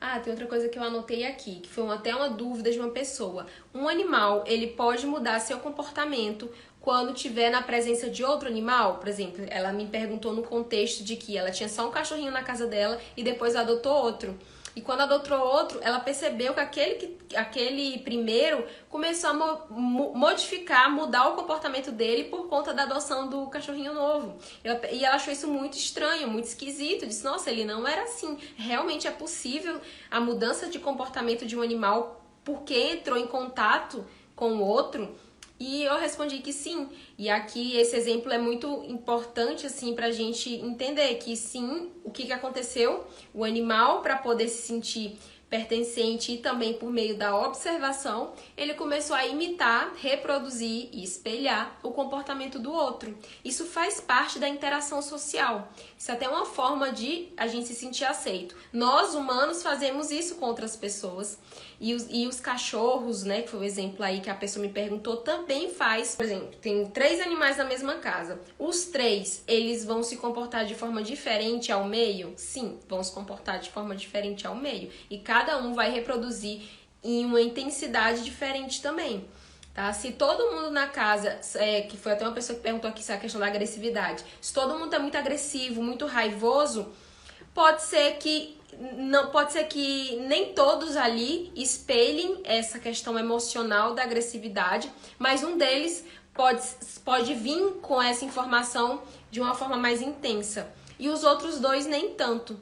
Ah, 0.00 0.20
tem 0.20 0.30
outra 0.30 0.46
coisa 0.46 0.68
que 0.68 0.78
eu 0.78 0.82
anotei 0.82 1.24
aqui, 1.24 1.60
que 1.60 1.68
foi 1.68 1.88
até 1.88 2.14
uma 2.14 2.28
dúvida 2.28 2.70
de 2.70 2.78
uma 2.78 2.90
pessoa. 2.90 3.46
Um 3.74 3.88
animal, 3.88 4.44
ele 4.46 4.66
pode 4.68 5.06
mudar 5.06 5.40
seu 5.40 5.58
comportamento 5.58 6.50
quando 6.86 7.14
tiver 7.14 7.50
na 7.50 7.62
presença 7.62 8.08
de 8.08 8.22
outro 8.22 8.46
animal? 8.46 8.98
Por 8.98 9.08
exemplo, 9.08 9.44
ela 9.48 9.72
me 9.72 9.86
perguntou 9.86 10.32
no 10.32 10.42
contexto 10.42 11.02
de 11.02 11.16
que 11.16 11.36
ela 11.36 11.50
tinha 11.50 11.68
só 11.68 11.88
um 11.88 11.90
cachorrinho 11.90 12.30
na 12.30 12.44
casa 12.44 12.66
dela 12.66 13.00
e 13.16 13.24
depois 13.24 13.56
adotou 13.56 13.92
outro. 13.92 14.38
E 14.76 14.82
quando 14.82 15.00
adotou 15.00 15.38
outro, 15.38 15.78
ela 15.80 15.98
percebeu 15.98 16.52
que 16.52 16.60
aquele, 16.60 16.94
que, 16.96 17.34
aquele 17.34 17.98
primeiro 18.00 18.62
começou 18.90 19.30
a 19.30 19.32
mo 19.70 20.12
modificar, 20.14 20.92
mudar 20.92 21.28
o 21.30 21.34
comportamento 21.34 21.90
dele 21.90 22.24
por 22.24 22.46
conta 22.46 22.74
da 22.74 22.82
adoção 22.82 23.26
do 23.26 23.46
cachorrinho 23.46 23.94
novo. 23.94 24.36
E 24.92 25.02
ela 25.02 25.16
achou 25.16 25.32
isso 25.32 25.48
muito 25.48 25.78
estranho, 25.78 26.28
muito 26.28 26.44
esquisito. 26.44 27.06
Disse: 27.06 27.24
Nossa, 27.24 27.50
ele 27.50 27.64
não 27.64 27.88
era 27.88 28.02
assim. 28.02 28.36
Realmente 28.54 29.08
é 29.08 29.10
possível 29.10 29.80
a 30.10 30.20
mudança 30.20 30.68
de 30.68 30.78
comportamento 30.78 31.46
de 31.46 31.56
um 31.56 31.62
animal 31.62 32.22
porque 32.44 32.74
entrou 32.74 33.16
em 33.16 33.26
contato 33.26 34.06
com 34.36 34.56
o 34.56 34.60
outro. 34.62 35.16
E 35.58 35.84
eu 35.84 35.98
respondi 35.98 36.38
que 36.38 36.52
sim. 36.52 36.88
E 37.16 37.30
aqui 37.30 37.76
esse 37.76 37.96
exemplo 37.96 38.30
é 38.30 38.38
muito 38.38 38.84
importante 38.84 39.66
assim 39.66 39.94
para 39.94 40.06
a 40.06 40.10
gente 40.10 40.50
entender 40.54 41.14
que 41.14 41.34
sim, 41.34 41.90
o 42.04 42.10
que, 42.10 42.26
que 42.26 42.32
aconteceu, 42.32 43.06
o 43.32 43.42
animal 43.42 44.02
para 44.02 44.16
poder 44.16 44.48
se 44.48 44.66
sentir 44.66 45.18
pertencente 45.48 46.32
e 46.32 46.38
também 46.38 46.74
por 46.74 46.90
meio 46.90 47.16
da 47.16 47.38
observação, 47.38 48.32
ele 48.56 48.74
começou 48.74 49.14
a 49.14 49.26
imitar, 49.26 49.92
reproduzir 49.96 50.88
e 50.92 51.04
espelhar 51.04 51.78
o 51.82 51.90
comportamento 51.92 52.58
do 52.58 52.72
outro. 52.72 53.16
Isso 53.44 53.64
faz 53.64 54.00
parte 54.00 54.38
da 54.38 54.48
interação 54.48 55.00
social. 55.00 55.72
Isso 55.96 56.10
é 56.10 56.14
até 56.14 56.28
uma 56.28 56.44
forma 56.44 56.90
de 56.90 57.28
a 57.36 57.46
gente 57.46 57.68
se 57.68 57.74
sentir 57.74 58.04
aceito. 58.04 58.56
Nós 58.72 59.14
humanos 59.14 59.62
fazemos 59.62 60.10
isso 60.10 60.36
com 60.36 60.46
outras 60.46 60.76
pessoas. 60.76 61.38
E 61.78 61.94
os, 61.94 62.06
e 62.10 62.26
os 62.26 62.40
cachorros, 62.40 63.22
né, 63.22 63.42
que 63.42 63.50
foi 63.50 63.60
o 63.60 63.64
exemplo 63.64 64.02
aí 64.02 64.20
que 64.20 64.30
a 64.30 64.34
pessoa 64.34 64.64
me 64.66 64.72
perguntou, 64.72 65.18
também 65.18 65.68
faz. 65.70 66.14
Por 66.14 66.24
exemplo, 66.24 66.48
tem 66.60 66.86
três 66.86 67.20
animais 67.20 67.58
na 67.58 67.64
mesma 67.64 67.96
casa. 67.96 68.40
Os 68.58 68.86
três, 68.86 69.44
eles 69.46 69.84
vão 69.84 70.02
se 70.02 70.16
comportar 70.16 70.64
de 70.64 70.74
forma 70.74 71.02
diferente 71.02 71.70
ao 71.70 71.84
meio? 71.84 72.32
Sim, 72.36 72.78
vão 72.88 73.02
se 73.02 73.12
comportar 73.12 73.58
de 73.58 73.70
forma 73.70 73.94
diferente 73.94 74.46
ao 74.46 74.54
meio. 74.54 74.90
E 75.10 75.18
cada 75.18 75.35
um 75.58 75.74
vai 75.74 75.90
reproduzir 75.90 76.62
em 77.02 77.24
uma 77.24 77.40
intensidade 77.40 78.24
diferente 78.24 78.82
também. 78.82 79.28
Tá? 79.72 79.92
Se 79.92 80.12
todo 80.12 80.52
mundo 80.52 80.70
na 80.70 80.86
casa, 80.86 81.38
é, 81.56 81.82
que 81.82 81.96
foi 81.96 82.12
até 82.12 82.24
uma 82.24 82.32
pessoa 82.32 82.56
que 82.56 82.62
perguntou 82.62 82.88
aqui 82.88 83.04
é 83.10 83.14
a 83.14 83.18
questão 83.18 83.40
da 83.40 83.46
agressividade, 83.46 84.24
se 84.40 84.52
todo 84.52 84.78
mundo 84.78 84.94
é 84.94 84.98
muito 84.98 85.16
agressivo, 85.16 85.82
muito 85.82 86.06
raivoso, 86.06 86.92
pode 87.54 87.82
ser 87.82 88.16
que 88.16 88.56
não 88.96 89.30
pode 89.30 89.52
ser 89.52 89.64
que 89.64 90.16
nem 90.26 90.52
todos 90.52 90.96
ali 90.96 91.50
espelhem 91.54 92.40
essa 92.44 92.78
questão 92.78 93.18
emocional 93.18 93.94
da 93.94 94.02
agressividade, 94.02 94.90
mas 95.18 95.42
um 95.42 95.56
deles 95.56 96.04
pode, 96.34 96.62
pode 97.04 97.34
vir 97.34 97.74
com 97.80 98.00
essa 98.00 98.24
informação 98.24 99.02
de 99.30 99.40
uma 99.40 99.54
forma 99.54 99.76
mais 99.76 100.02
intensa 100.02 100.70
e 100.98 101.08
os 101.08 101.24
outros 101.24 101.58
dois 101.58 101.86
nem 101.86 102.14
tanto, 102.14 102.58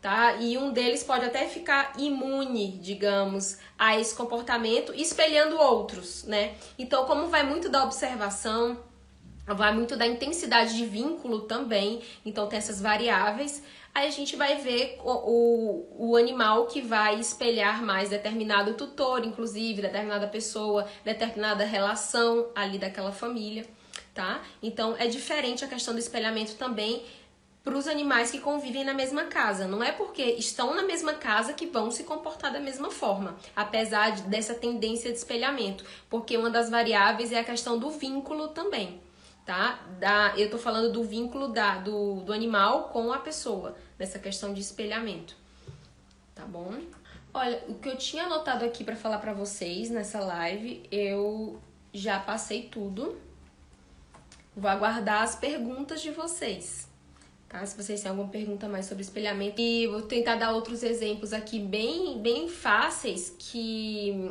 tá? 0.00 0.36
E 0.36 0.56
um 0.56 0.72
deles 0.72 1.02
pode 1.02 1.24
até 1.24 1.46
ficar 1.46 1.92
imune, 1.98 2.78
digamos, 2.78 3.58
a 3.78 3.98
esse 3.98 4.14
comportamento, 4.14 4.92
espelhando 4.94 5.58
outros, 5.58 6.24
né? 6.24 6.54
Então, 6.78 7.04
como 7.04 7.26
vai 7.26 7.42
muito 7.42 7.68
da 7.68 7.84
observação, 7.84 8.78
vai 9.46 9.72
muito 9.72 9.96
da 9.96 10.06
intensidade 10.06 10.76
de 10.76 10.84
vínculo 10.84 11.40
também, 11.42 12.02
então 12.24 12.46
tem 12.46 12.58
essas 12.58 12.80
variáveis 12.80 13.62
aí 13.98 14.06
a 14.06 14.10
gente 14.10 14.36
vai 14.36 14.56
ver 14.56 14.98
o, 15.02 15.10
o, 15.10 16.10
o, 16.10 16.16
animal 16.16 16.66
que 16.66 16.80
vai 16.80 17.18
espelhar 17.18 17.82
mais 17.82 18.10
determinado 18.10 18.74
tutor, 18.74 19.24
inclusive, 19.24 19.82
determinada 19.82 20.28
pessoa, 20.28 20.86
determinada 21.04 21.64
relação 21.64 22.48
ali 22.54 22.78
daquela 22.78 23.12
família, 23.12 23.66
tá? 24.14 24.42
Então 24.62 24.94
é 24.98 25.06
diferente 25.06 25.64
a 25.64 25.68
questão 25.68 25.94
do 25.94 26.00
espelhamento 26.00 26.54
também 26.54 27.02
para 27.62 27.76
os 27.76 27.86
animais 27.86 28.30
que 28.30 28.38
convivem 28.38 28.84
na 28.84 28.94
mesma 28.94 29.24
casa. 29.24 29.66
Não 29.66 29.82
é 29.82 29.92
porque 29.92 30.22
estão 30.22 30.74
na 30.74 30.82
mesma 30.82 31.14
casa 31.14 31.52
que 31.52 31.66
vão 31.66 31.90
se 31.90 32.04
comportar 32.04 32.52
da 32.52 32.60
mesma 32.60 32.90
forma, 32.90 33.36
apesar 33.54 34.10
de, 34.10 34.22
dessa 34.22 34.54
tendência 34.54 35.10
de 35.10 35.18
espelhamento, 35.18 35.84
porque 36.08 36.36
uma 36.36 36.50
das 36.50 36.70
variáveis 36.70 37.32
é 37.32 37.40
a 37.40 37.44
questão 37.44 37.78
do 37.78 37.90
vínculo 37.90 38.48
também 38.48 39.00
tá? 39.48 39.80
Da, 39.98 40.34
eu 40.36 40.50
tô 40.50 40.58
falando 40.58 40.92
do 40.92 41.02
vínculo 41.02 41.48
da, 41.48 41.78
do, 41.78 42.16
do 42.16 42.34
animal 42.34 42.90
com 42.90 43.10
a 43.10 43.18
pessoa, 43.18 43.74
nessa 43.98 44.18
questão 44.18 44.52
de 44.52 44.60
espelhamento, 44.60 45.34
tá 46.34 46.44
bom? 46.44 46.74
Olha, 47.32 47.62
o 47.66 47.74
que 47.74 47.88
eu 47.88 47.96
tinha 47.96 48.24
anotado 48.24 48.64
aqui 48.64 48.84
para 48.84 48.94
falar 48.94 49.18
para 49.18 49.32
vocês 49.32 49.88
nessa 49.88 50.20
live, 50.20 50.82
eu 50.90 51.58
já 51.94 52.20
passei 52.20 52.64
tudo. 52.64 53.18
Vou 54.54 54.68
aguardar 54.70 55.22
as 55.22 55.34
perguntas 55.34 56.02
de 56.02 56.10
vocês, 56.10 56.87
tá? 57.48 57.64
Se 57.64 57.76
vocês 57.76 58.00
têm 58.00 58.10
alguma 58.10 58.28
pergunta 58.28 58.68
mais 58.68 58.86
sobre 58.86 59.02
espelhamento. 59.02 59.60
E 59.60 59.86
vou 59.86 60.02
tentar 60.02 60.36
dar 60.36 60.52
outros 60.52 60.82
exemplos 60.82 61.32
aqui 61.32 61.58
bem, 61.58 62.18
bem 62.20 62.48
fáceis 62.48 63.34
que 63.38 64.30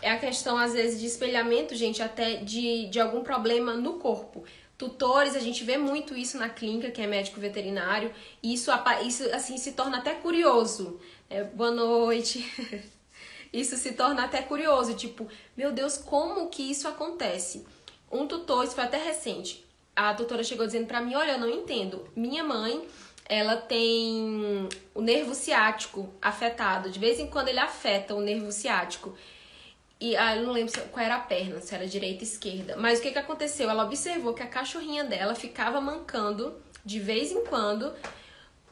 é 0.00 0.10
a 0.10 0.18
questão, 0.18 0.56
às 0.56 0.72
vezes, 0.72 1.00
de 1.00 1.06
espelhamento, 1.06 1.74
gente, 1.74 2.02
até 2.02 2.36
de, 2.36 2.86
de 2.86 3.00
algum 3.00 3.22
problema 3.22 3.74
no 3.74 3.94
corpo. 3.94 4.44
Tutores, 4.76 5.34
a 5.34 5.40
gente 5.40 5.64
vê 5.64 5.76
muito 5.76 6.16
isso 6.16 6.38
na 6.38 6.48
clínica, 6.48 6.90
que 6.90 7.02
é 7.02 7.06
médico 7.06 7.40
veterinário, 7.40 8.12
e 8.40 8.54
isso, 8.54 8.70
isso 9.04 9.28
assim, 9.34 9.58
se 9.58 9.72
torna 9.72 9.98
até 9.98 10.14
curioso. 10.14 11.00
É, 11.28 11.42
boa 11.42 11.72
noite. 11.72 12.48
isso 13.52 13.76
se 13.76 13.92
torna 13.92 14.24
até 14.24 14.40
curioso, 14.40 14.94
tipo, 14.94 15.26
meu 15.56 15.72
Deus, 15.72 15.96
como 15.98 16.48
que 16.48 16.62
isso 16.62 16.86
acontece? 16.86 17.66
Um 18.10 18.26
tutor, 18.28 18.64
isso 18.64 18.74
foi 18.74 18.84
até 18.84 18.98
recente, 18.98 19.66
a 19.98 20.14
tutora 20.14 20.44
chegou 20.44 20.64
dizendo 20.64 20.86
para 20.86 21.00
mim, 21.00 21.16
olha, 21.16 21.32
eu 21.32 21.38
não 21.38 21.50
entendo, 21.50 22.08
minha 22.14 22.44
mãe, 22.44 22.86
ela 23.28 23.56
tem 23.56 24.68
o 24.94 25.02
nervo 25.02 25.34
ciático 25.34 26.08
afetado, 26.22 26.88
de 26.88 26.98
vez 27.00 27.18
em 27.18 27.26
quando 27.26 27.48
ele 27.48 27.58
afeta 27.58 28.14
o 28.14 28.20
nervo 28.20 28.52
ciático. 28.52 29.14
E 30.00 30.16
ah, 30.16 30.36
eu 30.36 30.44
não 30.44 30.52
lembro 30.52 30.72
qual 30.92 31.04
era 31.04 31.16
a 31.16 31.20
perna, 31.20 31.60
se 31.60 31.74
era 31.74 31.84
direita 31.84 32.22
ou 32.22 32.30
esquerda. 32.30 32.76
Mas 32.76 33.00
o 33.00 33.02
que, 33.02 33.10
que 33.10 33.18
aconteceu? 33.18 33.68
Ela 33.68 33.84
observou 33.84 34.32
que 34.32 34.42
a 34.42 34.46
cachorrinha 34.46 35.02
dela 35.02 35.34
ficava 35.34 35.80
mancando 35.80 36.54
de 36.84 37.00
vez 37.00 37.32
em 37.32 37.44
quando 37.44 37.92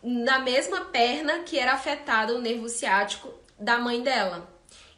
na 0.01 0.39
mesma 0.39 0.85
perna 0.85 1.41
que 1.41 1.59
era 1.59 1.73
afetada 1.73 2.33
o 2.33 2.41
nervo 2.41 2.69
ciático 2.69 3.35
da 3.59 3.77
mãe 3.79 4.01
dela. 4.01 4.49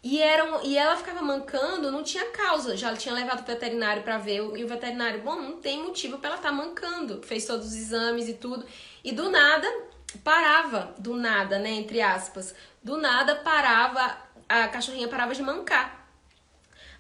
E, 0.02 0.22
era 0.22 0.44
um, 0.44 0.64
e 0.64 0.76
ela 0.76 0.96
ficava 0.96 1.20
mancando, 1.22 1.90
não 1.90 2.02
tinha 2.02 2.26
causa. 2.26 2.76
Já 2.76 2.94
tinha 2.96 3.14
levado 3.14 3.40
o 3.40 3.44
veterinário 3.44 4.02
para 4.02 4.18
ver. 4.18 4.36
E 4.36 4.64
o 4.64 4.68
veterinário, 4.68 5.22
bom, 5.22 5.36
não 5.36 5.56
tem 5.56 5.82
motivo 5.82 6.18
para 6.18 6.28
ela 6.28 6.36
estar 6.36 6.50
tá 6.50 6.54
mancando. 6.54 7.22
Fez 7.22 7.44
todos 7.46 7.66
os 7.66 7.74
exames 7.74 8.28
e 8.28 8.34
tudo. 8.34 8.64
E 9.02 9.12
do 9.12 9.28
nada, 9.30 9.66
parava. 10.22 10.94
Do 10.98 11.14
nada, 11.14 11.58
né? 11.58 11.70
Entre 11.70 12.00
aspas. 12.00 12.54
Do 12.82 12.96
nada 12.96 13.36
parava, 13.36 14.16
a 14.48 14.68
cachorrinha 14.68 15.08
parava 15.08 15.34
de 15.34 15.42
mancar. 15.42 15.98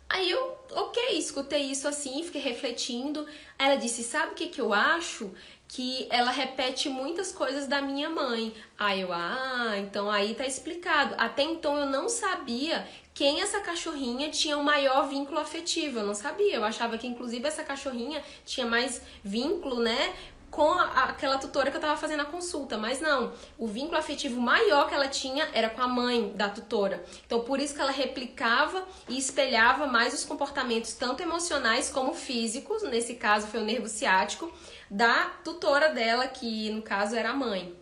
Aí 0.08 0.30
eu, 0.30 0.58
ok, 0.72 1.18
escutei 1.18 1.70
isso 1.70 1.86
assim, 1.86 2.22
fiquei 2.22 2.40
refletindo. 2.40 3.26
Ela 3.58 3.76
disse: 3.76 4.02
Sabe 4.02 4.32
o 4.32 4.34
que, 4.34 4.48
que 4.48 4.60
eu 4.60 4.72
acho? 4.72 5.30
Que 5.68 6.08
ela 6.10 6.30
repete 6.30 6.88
muitas 6.88 7.30
coisas 7.30 7.66
da 7.66 7.80
minha 7.80 8.08
mãe. 8.08 8.54
Aí 8.78 9.02
eu, 9.02 9.12
ah, 9.12 9.74
então 9.76 10.10
aí 10.10 10.34
tá 10.34 10.46
explicado. 10.46 11.14
Até 11.18 11.42
então 11.42 11.76
eu 11.76 11.86
não 11.86 12.08
sabia 12.08 12.88
quem 13.12 13.42
essa 13.42 13.60
cachorrinha 13.60 14.30
tinha 14.30 14.56
o 14.56 14.64
maior 14.64 15.08
vínculo 15.08 15.38
afetivo. 15.38 15.98
Eu 15.98 16.06
não 16.06 16.14
sabia. 16.14 16.54
Eu 16.54 16.64
achava 16.64 16.96
que, 16.96 17.06
inclusive, 17.06 17.46
essa 17.46 17.64
cachorrinha 17.64 18.22
tinha 18.46 18.66
mais 18.66 19.02
vínculo, 19.22 19.80
né? 19.80 20.14
Com 20.50 20.70
a, 20.72 21.04
aquela 21.04 21.38
tutora 21.38 21.70
que 21.70 21.76
eu 21.76 21.80
tava 21.80 21.96
fazendo 21.96 22.20
a 22.20 22.24
consulta, 22.24 22.76
mas 22.76 23.00
não, 23.00 23.32
o 23.58 23.66
vínculo 23.66 23.96
afetivo 23.96 24.40
maior 24.40 24.88
que 24.88 24.94
ela 24.94 25.08
tinha 25.08 25.48
era 25.52 25.68
com 25.68 25.82
a 25.82 25.88
mãe 25.88 26.32
da 26.34 26.48
tutora. 26.48 27.04
Então, 27.26 27.40
por 27.40 27.60
isso 27.60 27.74
que 27.74 27.80
ela 27.80 27.92
replicava 27.92 28.86
e 29.08 29.18
espelhava 29.18 29.86
mais 29.86 30.14
os 30.14 30.24
comportamentos, 30.24 30.94
tanto 30.94 31.22
emocionais 31.22 31.90
como 31.90 32.14
físicos, 32.14 32.82
nesse 32.82 33.14
caso 33.14 33.46
foi 33.46 33.60
o 33.60 33.64
nervo 33.64 33.88
ciático, 33.88 34.52
da 34.90 35.26
tutora 35.44 35.90
dela, 35.90 36.26
que 36.26 36.70
no 36.70 36.82
caso 36.82 37.14
era 37.14 37.30
a 37.30 37.34
mãe, 37.34 37.74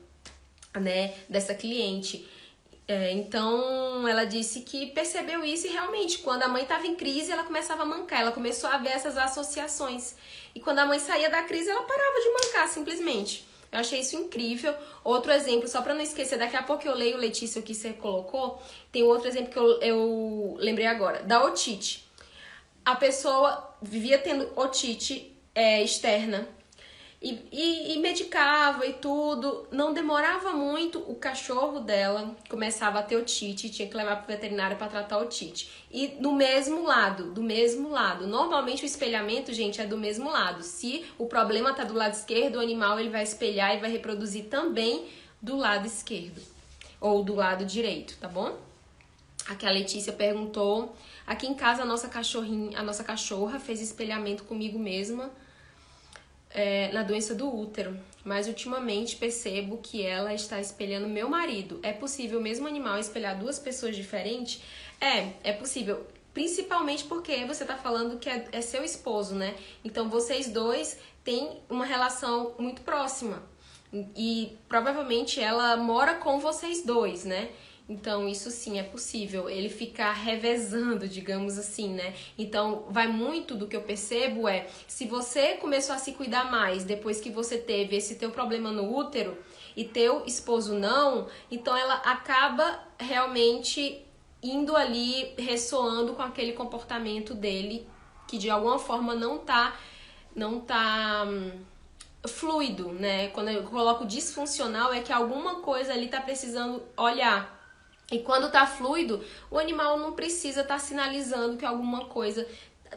né, 0.75 1.15
dessa 1.29 1.55
cliente. 1.55 2.29
É, 2.89 3.11
então 3.11 4.07
ela 4.07 4.25
disse 4.25 4.61
que 4.61 4.87
percebeu 4.87 5.45
isso 5.45 5.67
e 5.67 5.71
realmente, 5.71 6.19
quando 6.19 6.45
a 6.45 6.49
mãe 6.49 6.63
estava 6.63 6.87
em 6.87 6.95
crise, 6.95 7.33
ela 7.33 7.43
começava 7.43 7.83
a 7.83 7.87
mancar, 7.87 8.21
ela 8.21 8.31
começou 8.31 8.71
a 8.71 8.79
ver 8.79 8.91
essas 8.91 9.19
associações. 9.19 10.15
E 10.57 10.61
quando 10.61 10.79
a 10.79 10.87
mãe 10.87 10.99
saía 10.99 11.29
da 11.29 11.43
crise, 11.43 11.69
ela 11.69 11.83
parava 11.83 12.19
de 12.19 12.31
mancar 12.31 12.67
simplesmente. 12.67 13.47
Eu 13.71 13.79
achei 13.79 14.01
isso 14.01 14.17
incrível. 14.17 14.75
Outro 15.05 15.31
exemplo, 15.31 15.69
só 15.69 15.83
para 15.83 15.93
não 15.93 16.01
esquecer, 16.01 16.39
daqui 16.39 16.57
a 16.57 16.63
pouco 16.63 16.89
eu 16.89 16.95
leio, 16.95 17.19
Letícia, 17.19 17.61
o 17.61 17.63
que 17.63 17.75
você 17.75 17.93
colocou. 17.93 18.59
Tem 18.91 19.03
outro 19.03 19.29
exemplo 19.29 19.51
que 19.53 19.59
eu, 19.59 19.79
eu 19.83 20.57
lembrei 20.59 20.87
agora, 20.87 21.23
da 21.25 21.45
otite. 21.45 22.09
A 22.83 22.97
pessoa 22.97 23.77
vivia 23.83 24.19
tendo 24.19 24.51
otite 24.59 25.31
é, 25.55 25.83
externa 25.83 26.49
e, 27.21 27.49
e, 27.51 27.95
e, 27.95 27.99
medicava 27.99 28.87
e 28.87 28.93
tudo. 28.93 29.67
Não 29.71 29.93
demorava 29.93 30.53
muito, 30.53 30.99
o 30.99 31.15
cachorro 31.15 31.81
dela 31.81 32.37
começava 32.49 32.99
a 32.99 33.03
ter 33.03 33.17
otite, 33.17 33.71
tinha 33.71 33.89
que 33.89 33.97
levar 33.97 34.17
para 34.17 34.25
o 34.25 34.27
veterinário 34.27 34.77
para 34.77 34.89
tratar 34.89 35.19
otite. 35.19 35.71
E 35.91 36.09
do 36.09 36.33
mesmo 36.33 36.85
lado, 36.85 37.33
do 37.33 37.43
mesmo 37.43 37.89
lado. 37.89 38.27
Normalmente 38.27 38.85
o 38.85 38.87
espelhamento, 38.87 39.53
gente, 39.53 39.81
é 39.81 39.87
do 39.87 39.97
mesmo 39.97 40.31
lado. 40.31 40.63
Se 40.63 41.05
o 41.19 41.27
problema 41.27 41.71
está 41.71 41.85
do 41.85 41.95
lado 41.95 42.13
esquerdo, 42.13 42.57
o 42.57 42.61
animal 42.61 43.01
ele 43.01 43.11
vai 43.11 43.23
espelhar 43.23 43.75
e 43.75 43.81
vai 43.81 43.91
reproduzir 43.91 44.45
também 44.45 45.07
do 45.41 45.57
lado 45.57 45.87
esquerdo 45.87 46.41
ou 47.01 47.23
do 47.23 47.35
lado 47.35 47.65
direito, 47.65 48.17
tá 48.19 48.29
bom? 48.29 48.57
Aqui 49.49 49.65
a 49.65 49.71
Letícia 49.71 50.13
perguntou. 50.13 50.95
Aqui 51.27 51.47
em 51.47 51.55
casa 51.55 51.83
a 51.83 51.85
nossa 51.85 52.09
cachorrinha, 52.09 52.79
a 52.79 52.83
nossa 52.83 53.03
cachorra 53.03 53.59
fez 53.59 53.81
espelhamento 53.81 54.45
comigo 54.45 54.79
mesma 54.79 55.31
é, 56.57 56.91
na 56.91 57.03
doença 57.03 57.35
do 57.35 57.55
útero, 57.55 57.95
mas 58.25 58.49
ultimamente 58.49 59.15
percebo 59.17 59.77
que 59.77 60.03
ela 60.03 60.33
está 60.33 60.59
espelhando 60.59 61.07
meu 61.07 61.29
marido. 61.29 61.79
É 61.83 61.93
possível 61.93 62.41
o 62.41 62.43
mesmo 62.43 62.67
animal 62.67 62.99
espelhar 62.99 63.39
duas 63.39 63.59
pessoas 63.59 63.95
diferentes? 63.95 64.63
É, 64.99 65.33
é 65.45 65.53
possível. 65.53 66.07
Principalmente 66.33 67.05
porque 67.05 67.45
você 67.45 67.63
está 67.63 67.77
falando 67.77 68.19
que 68.19 68.29
é, 68.29 68.49
é 68.53 68.61
seu 68.63 68.83
esposo, 68.83 69.35
né? 69.35 69.55
Então 69.85 70.09
vocês 70.09 70.49
dois 70.49 70.99
têm 71.23 71.61
uma 71.69 71.85
relação 71.85 72.55
muito 72.59 72.81
próxima. 72.81 73.43
E 74.17 74.57
provavelmente 74.69 75.41
ela 75.41 75.77
mora 75.77 76.15
com 76.15 76.41
vocês 76.41 76.85
dois, 76.85 77.25
né? 77.25 77.51
Então, 77.89 78.29
isso 78.29 78.51
sim 78.51 78.81
é 78.81 78.83
possível, 78.83 79.49
ele 79.49 79.69
ficar 79.69 80.13
revezando, 80.13 81.07
digamos 81.07 81.57
assim, 81.57 81.95
né? 81.95 82.15
Então, 82.37 82.85
vai 82.91 83.07
muito 83.07 83.55
do 83.55 83.69
que 83.69 83.77
eu 83.77 83.83
percebo 83.83 84.49
é, 84.49 84.67
se 84.89 85.07
você 85.07 85.55
começou 85.55 85.95
a 85.95 85.99
se 85.99 86.13
cuidar 86.13 86.51
mais 86.51 86.83
depois 86.83 87.21
que 87.21 87.31
você 87.31 87.57
teve 87.59 87.95
esse 87.95 88.17
teu 88.17 88.33
problema 88.33 88.73
no 88.73 88.93
útero 88.93 89.39
e 89.77 89.85
teu 89.85 90.25
esposo 90.27 90.75
não, 90.75 91.29
então 91.49 91.77
ela 91.77 91.95
acaba 91.95 92.81
realmente 92.99 94.05
indo 94.43 94.75
ali 94.75 95.35
ressoando 95.39 96.15
com 96.15 96.23
aquele 96.23 96.55
comportamento 96.55 97.35
dele 97.35 97.87
que 98.27 98.37
de 98.37 98.51
alguma 98.51 98.79
forma 98.79 99.15
não 99.15 99.39
tá 99.39 99.77
não 100.35 100.61
tá 100.61 101.25
hum, 101.27 101.53
fluido, 102.27 102.93
né? 102.93 103.29
Quando 103.29 103.49
eu 103.49 103.63
coloco 103.63 104.05
disfuncional 104.05 104.93
é 104.93 105.01
que 105.01 105.13
alguma 105.13 105.57
coisa 105.61 105.93
ali 105.93 106.09
tá 106.09 106.21
precisando 106.21 106.83
olhar 106.97 107.56
e 108.11 108.21
quando 108.21 108.51
tá 108.51 108.67
fluido, 108.67 109.25
o 109.51 109.59
animal 109.59 109.99
não 109.99 110.13
precisa 110.13 110.61
estar 110.61 110.75
tá 110.75 110.79
sinalizando 110.79 111.57
que 111.57 111.65
alguma 111.65 112.05
coisa 112.05 112.47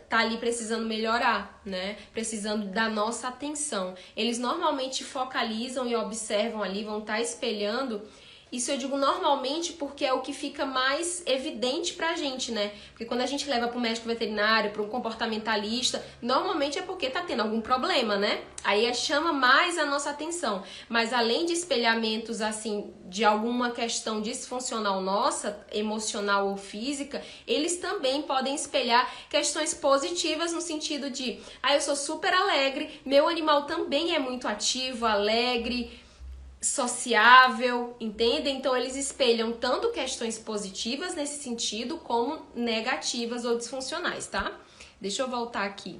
tá 0.07 0.19
ali 0.19 0.37
precisando 0.37 0.85
melhorar, 0.85 1.59
né? 1.65 1.97
Precisando 2.13 2.67
da 2.67 2.87
nossa 2.89 3.27
atenção. 3.27 3.95
Eles 4.15 4.37
normalmente 4.37 5.03
focalizam 5.03 5.87
e 5.87 5.95
observam 5.95 6.61
ali, 6.61 6.83
vão 6.83 6.99
estar 6.99 7.13
tá 7.13 7.21
espelhando 7.21 8.01
isso 8.51 8.71
eu 8.71 8.77
digo 8.77 8.97
normalmente 8.97 9.73
porque 9.73 10.03
é 10.03 10.13
o 10.13 10.21
que 10.21 10.33
fica 10.33 10.65
mais 10.65 11.21
evidente 11.25 11.93
pra 11.93 12.15
gente, 12.15 12.51
né? 12.51 12.71
Porque 12.89 13.05
quando 13.05 13.21
a 13.21 13.25
gente 13.25 13.47
leva 13.47 13.67
pro 13.67 13.79
médico 13.79 14.07
veterinário, 14.07 14.71
para 14.71 14.81
um 14.81 14.89
comportamentalista, 14.89 16.03
normalmente 16.21 16.79
é 16.79 16.81
porque 16.81 17.09
tá 17.09 17.21
tendo 17.21 17.41
algum 17.41 17.62
problema, 17.62 18.17
né? 18.17 18.41
Aí 18.63 18.85
é, 18.85 18.93
chama 18.93 19.31
mais 19.31 19.77
a 19.77 19.85
nossa 19.85 20.09
atenção. 20.09 20.63
Mas 20.88 21.13
além 21.13 21.45
de 21.45 21.53
espelhamentos 21.53 22.41
assim 22.41 22.91
de 23.05 23.23
alguma 23.23 23.71
questão 23.71 24.21
disfuncional 24.21 25.01
nossa, 25.01 25.65
emocional 25.71 26.47
ou 26.47 26.57
física, 26.57 27.23
eles 27.47 27.77
também 27.77 28.21
podem 28.23 28.55
espelhar 28.55 29.12
questões 29.29 29.73
positivas 29.73 30.53
no 30.53 30.62
sentido 30.62 31.09
de, 31.09 31.39
ah, 31.62 31.75
eu 31.75 31.81
sou 31.81 31.95
super 31.95 32.33
alegre, 32.33 33.01
meu 33.05 33.27
animal 33.27 33.65
também 33.65 34.13
é 34.13 34.19
muito 34.19 34.47
ativo, 34.47 35.05
alegre, 35.05 35.99
sociável, 36.61 37.95
entende? 37.99 38.49
Então 38.49 38.75
eles 38.75 38.95
espelham 38.95 39.53
tanto 39.53 39.91
questões 39.91 40.37
positivas 40.37 41.15
nesse 41.15 41.41
sentido 41.41 41.97
como 41.97 42.45
negativas 42.53 43.45
ou 43.45 43.57
disfuncionais, 43.57 44.27
tá? 44.27 44.57
Deixa 44.99 45.21
eu 45.21 45.29
voltar 45.29 45.63
aqui. 45.63 45.99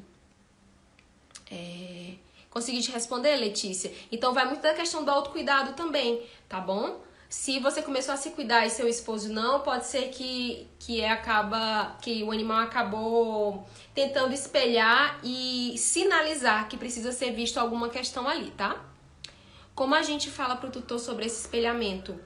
É... 1.50 2.14
Consegui 2.50 2.82
te 2.82 2.92
responder, 2.92 3.36
Letícia? 3.38 3.94
Então 4.12 4.34
vai 4.34 4.46
muito 4.46 4.62
da 4.62 4.74
questão 4.74 5.06
do 5.06 5.12
autocuidado 5.12 5.74
também, 5.74 6.24
tá 6.50 6.60
bom? 6.60 7.00
Se 7.30 7.60
você 7.60 7.84
começou 7.84 8.16
a 8.16 8.18
se 8.18 8.32
cuidar 8.32 8.66
e 8.66 8.72
seu 8.72 8.88
esposo 8.88 9.32
não, 9.32 9.60
pode 9.60 9.86
ser 9.86 10.10
que, 10.10 10.68
que 10.80 11.00
é, 11.00 11.12
acaba 11.12 11.96
que 12.02 12.24
o 12.24 12.32
animal 12.32 12.58
acabou 12.62 13.64
tentando 13.94 14.34
espelhar 14.34 15.20
e 15.24 15.76
sinalizar 15.78 16.68
que 16.68 16.76
precisa 16.76 17.12
ser 17.12 17.32
visto 17.32 17.60
alguma 17.60 17.88
questão 17.88 18.28
ali, 18.28 18.50
tá? 18.52 18.84
Como 19.80 19.96
a 19.96 20.02
gente 20.02 20.30
fala 20.30 20.58
para 20.58 20.68
o 20.68 20.72
tutor 20.74 21.00
sobre 21.00 21.26
esse 21.26 21.40
espelhamento? 21.40 22.20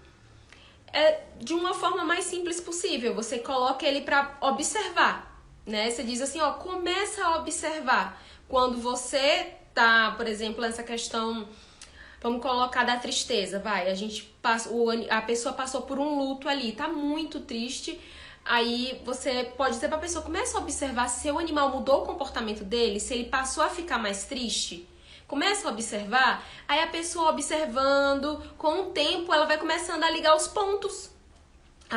É 0.91 1.21
de 1.39 1.53
uma 1.53 1.71
forma 1.75 2.03
mais 2.03 2.25
simples 2.25 2.59
possível. 2.59 3.13
Você 3.13 3.37
coloca 3.37 3.85
ele 3.85 4.01
para 4.01 4.35
observar, 4.41 5.39
né? 5.63 5.91
Você 5.91 6.01
diz 6.01 6.19
assim, 6.19 6.41
ó, 6.41 6.53
começa 6.53 7.23
a 7.23 7.37
observar. 7.37 8.19
Quando 8.47 8.79
você 8.79 9.53
tá, 9.71 10.15
por 10.17 10.25
exemplo, 10.25 10.61
nessa 10.61 10.81
questão, 10.81 11.47
vamos 12.19 12.41
colocar 12.41 12.85
da 12.85 12.97
tristeza, 12.97 13.59
vai. 13.59 13.87
A 13.87 13.93
gente 13.93 14.23
passa, 14.41 14.71
a 15.11 15.21
pessoa 15.21 15.53
passou 15.53 15.83
por 15.83 15.99
um 15.99 16.17
luto 16.17 16.49
ali, 16.49 16.71
tá 16.71 16.87
muito 16.87 17.39
triste. 17.41 18.01
Aí 18.43 18.99
você 19.05 19.43
pode 19.55 19.75
dizer 19.75 19.89
para 19.89 19.97
a 19.97 20.01
pessoa, 20.01 20.25
começa 20.25 20.57
a 20.57 20.61
observar 20.61 21.07
se 21.07 21.29
o 21.29 21.37
animal 21.37 21.69
mudou 21.69 22.01
o 22.01 22.05
comportamento 22.07 22.63
dele, 22.63 22.99
se 22.99 23.13
ele 23.13 23.25
passou 23.25 23.63
a 23.63 23.69
ficar 23.69 23.99
mais 23.99 24.25
triste 24.25 24.89
começa 25.27 25.67
a 25.67 25.71
observar, 25.71 26.45
aí 26.67 26.81
a 26.81 26.87
pessoa 26.87 27.29
observando, 27.29 28.41
com 28.57 28.81
o 28.81 28.85
tempo 28.91 29.33
ela 29.33 29.45
vai 29.45 29.57
começando 29.57 30.03
a 30.03 30.09
ligar 30.09 30.35
os 30.35 30.47
pontos 30.47 31.13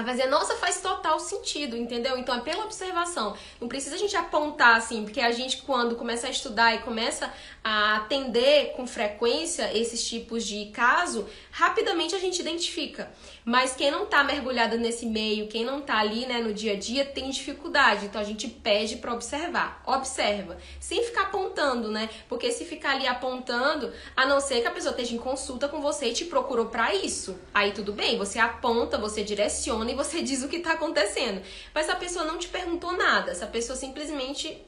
a 0.01 0.05
fazer, 0.05 0.27
nossa, 0.27 0.55
faz 0.57 0.81
total 0.81 1.19
sentido, 1.19 1.75
entendeu? 1.75 2.19
Então 2.19 2.35
é 2.35 2.41
pela 2.41 2.65
observação. 2.65 3.35
Não 3.59 3.67
precisa 3.67 3.95
a 3.95 3.99
gente 3.99 4.15
apontar 4.15 4.77
assim, 4.77 5.05
porque 5.05 5.21
a 5.21 5.31
gente, 5.31 5.63
quando 5.63 5.97
começa 5.97 6.27
a 6.27 6.31
estudar 6.31 6.75
e 6.75 6.81
começa 6.81 7.33
a 7.65 7.97
atender 7.97 8.73
com 8.77 8.87
frequência 8.87 9.75
esses 9.77 10.07
tipos 10.07 10.45
de 10.45 10.67
caso, 10.67 11.27
rapidamente 11.57 12.15
a 12.15 12.19
gente 12.19 12.39
identifica. 12.39 13.11
Mas 13.43 13.75
quem 13.75 13.91
não 13.91 14.05
tá 14.05 14.23
mergulhada 14.23 14.77
nesse 14.77 15.07
meio, 15.07 15.49
quem 15.49 15.65
não 15.65 15.81
tá 15.81 15.97
ali, 15.97 16.27
né, 16.27 16.39
no 16.39 16.53
dia 16.53 16.75
a 16.75 16.77
dia, 16.79 17.03
tem 17.03 17.31
dificuldade. 17.31 18.05
Então 18.05 18.21
a 18.21 18.25
gente 18.25 18.47
pede 18.47 18.97
para 18.97 19.15
observar. 19.15 19.83
Observa, 19.87 20.59
sem 20.79 21.03
ficar 21.03 21.23
apontando, 21.23 21.91
né? 21.91 22.11
Porque 22.29 22.53
se 22.53 22.67
ficar 22.67 22.91
ali 22.91 23.07
apontando, 23.07 23.91
a 24.15 24.27
não 24.27 24.39
ser 24.39 24.61
que 24.61 24.69
a 24.69 24.71
pessoa 24.71 24.91
esteja 24.91 25.15
em 25.15 25.19
consulta 25.19 25.67
com 25.67 25.81
você 25.81 26.09
e 26.09 26.13
te 26.13 26.27
procurou 26.27 26.67
para 26.67 26.95
isso, 26.95 27.39
aí 27.55 27.73
tudo 27.73 27.91
bem, 27.91 28.19
você 28.19 28.39
aponta, 28.39 28.99
você 28.99 29.25
direciona 29.25 29.91
e 29.91 29.95
você 29.95 30.21
diz 30.23 30.43
o 30.43 30.49
que 30.49 30.57
está 30.57 30.73
acontecendo. 30.73 31.41
Mas 31.75 31.89
a 31.89 31.97
pessoa 31.97 32.27
não 32.27 32.37
te 32.37 32.49
perguntou 32.49 32.93
nada, 32.93 33.31
essa 33.31 33.47
pessoa 33.47 33.79
simplesmente 33.79 34.63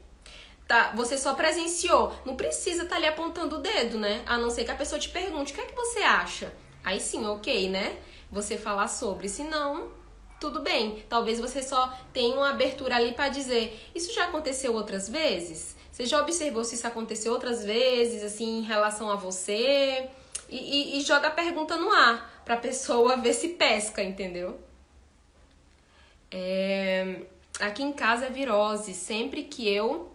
tá, 0.67 0.91
você 0.95 1.19
só 1.19 1.35
presenciou, 1.35 2.15
não 2.25 2.35
precisa 2.35 2.81
estar 2.81 2.89
tá 2.89 2.95
ali 2.95 3.05
apontando 3.05 3.57
o 3.57 3.59
dedo, 3.59 3.99
né? 3.99 4.23
A 4.25 4.39
não 4.39 4.49
ser 4.49 4.63
que 4.63 4.71
a 4.71 4.75
pessoa 4.75 4.97
te 4.97 5.09
pergunte, 5.09 5.51
o 5.51 5.55
que 5.55 5.61
é 5.61 5.65
que 5.65 5.75
você 5.75 5.99
acha? 5.99 6.51
Aí 6.83 6.99
sim, 6.99 7.25
ok, 7.25 7.69
né? 7.69 7.97
Você 8.31 8.57
falar 8.57 8.87
sobre, 8.87 9.27
se 9.27 9.43
não, 9.43 9.89
tudo 10.39 10.61
bem. 10.61 11.03
Talvez 11.09 11.39
você 11.39 11.61
só 11.61 11.93
tenha 12.13 12.35
uma 12.35 12.49
abertura 12.49 12.95
ali 12.95 13.13
para 13.13 13.29
dizer, 13.29 13.89
isso 13.93 14.13
já 14.13 14.25
aconteceu 14.25 14.73
outras 14.73 15.09
vezes? 15.09 15.75
Você 15.91 16.05
já 16.05 16.21
observou 16.21 16.63
se 16.63 16.75
isso 16.75 16.87
aconteceu 16.87 17.33
outras 17.33 17.63
vezes, 17.63 18.23
assim, 18.23 18.59
em 18.59 18.61
relação 18.61 19.09
a 19.11 19.15
você? 19.15 20.09
E, 20.47 20.95
e, 20.95 20.97
e 20.97 21.01
joga 21.01 21.27
a 21.27 21.31
pergunta 21.31 21.75
no 21.75 21.91
ar, 21.91 22.41
pra 22.45 22.55
pessoa 22.55 23.17
ver 23.17 23.33
se 23.33 23.49
pesca, 23.49 24.01
entendeu? 24.01 24.59
É, 26.31 27.23
aqui 27.59 27.83
em 27.83 27.91
casa 27.91 28.27
é 28.27 28.29
virose. 28.29 28.93
Sempre 28.93 29.43
que 29.43 29.67
eu, 29.67 30.09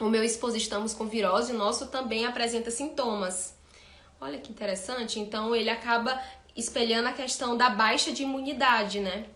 o 0.00 0.08
meu 0.08 0.24
esposo 0.24 0.56
estamos 0.56 0.94
com 0.94 1.06
virose, 1.06 1.52
o 1.52 1.58
nosso 1.58 1.88
também 1.88 2.24
apresenta 2.24 2.70
sintomas. 2.70 3.54
Olha 4.20 4.38
que 4.38 4.50
interessante. 4.50 5.18
Então 5.18 5.54
ele 5.56 5.70
acaba 5.70 6.22
espelhando 6.56 7.08
a 7.08 7.12
questão 7.12 7.56
da 7.56 7.70
baixa 7.70 8.12
de 8.12 8.22
imunidade, 8.22 9.00
né? 9.00 9.26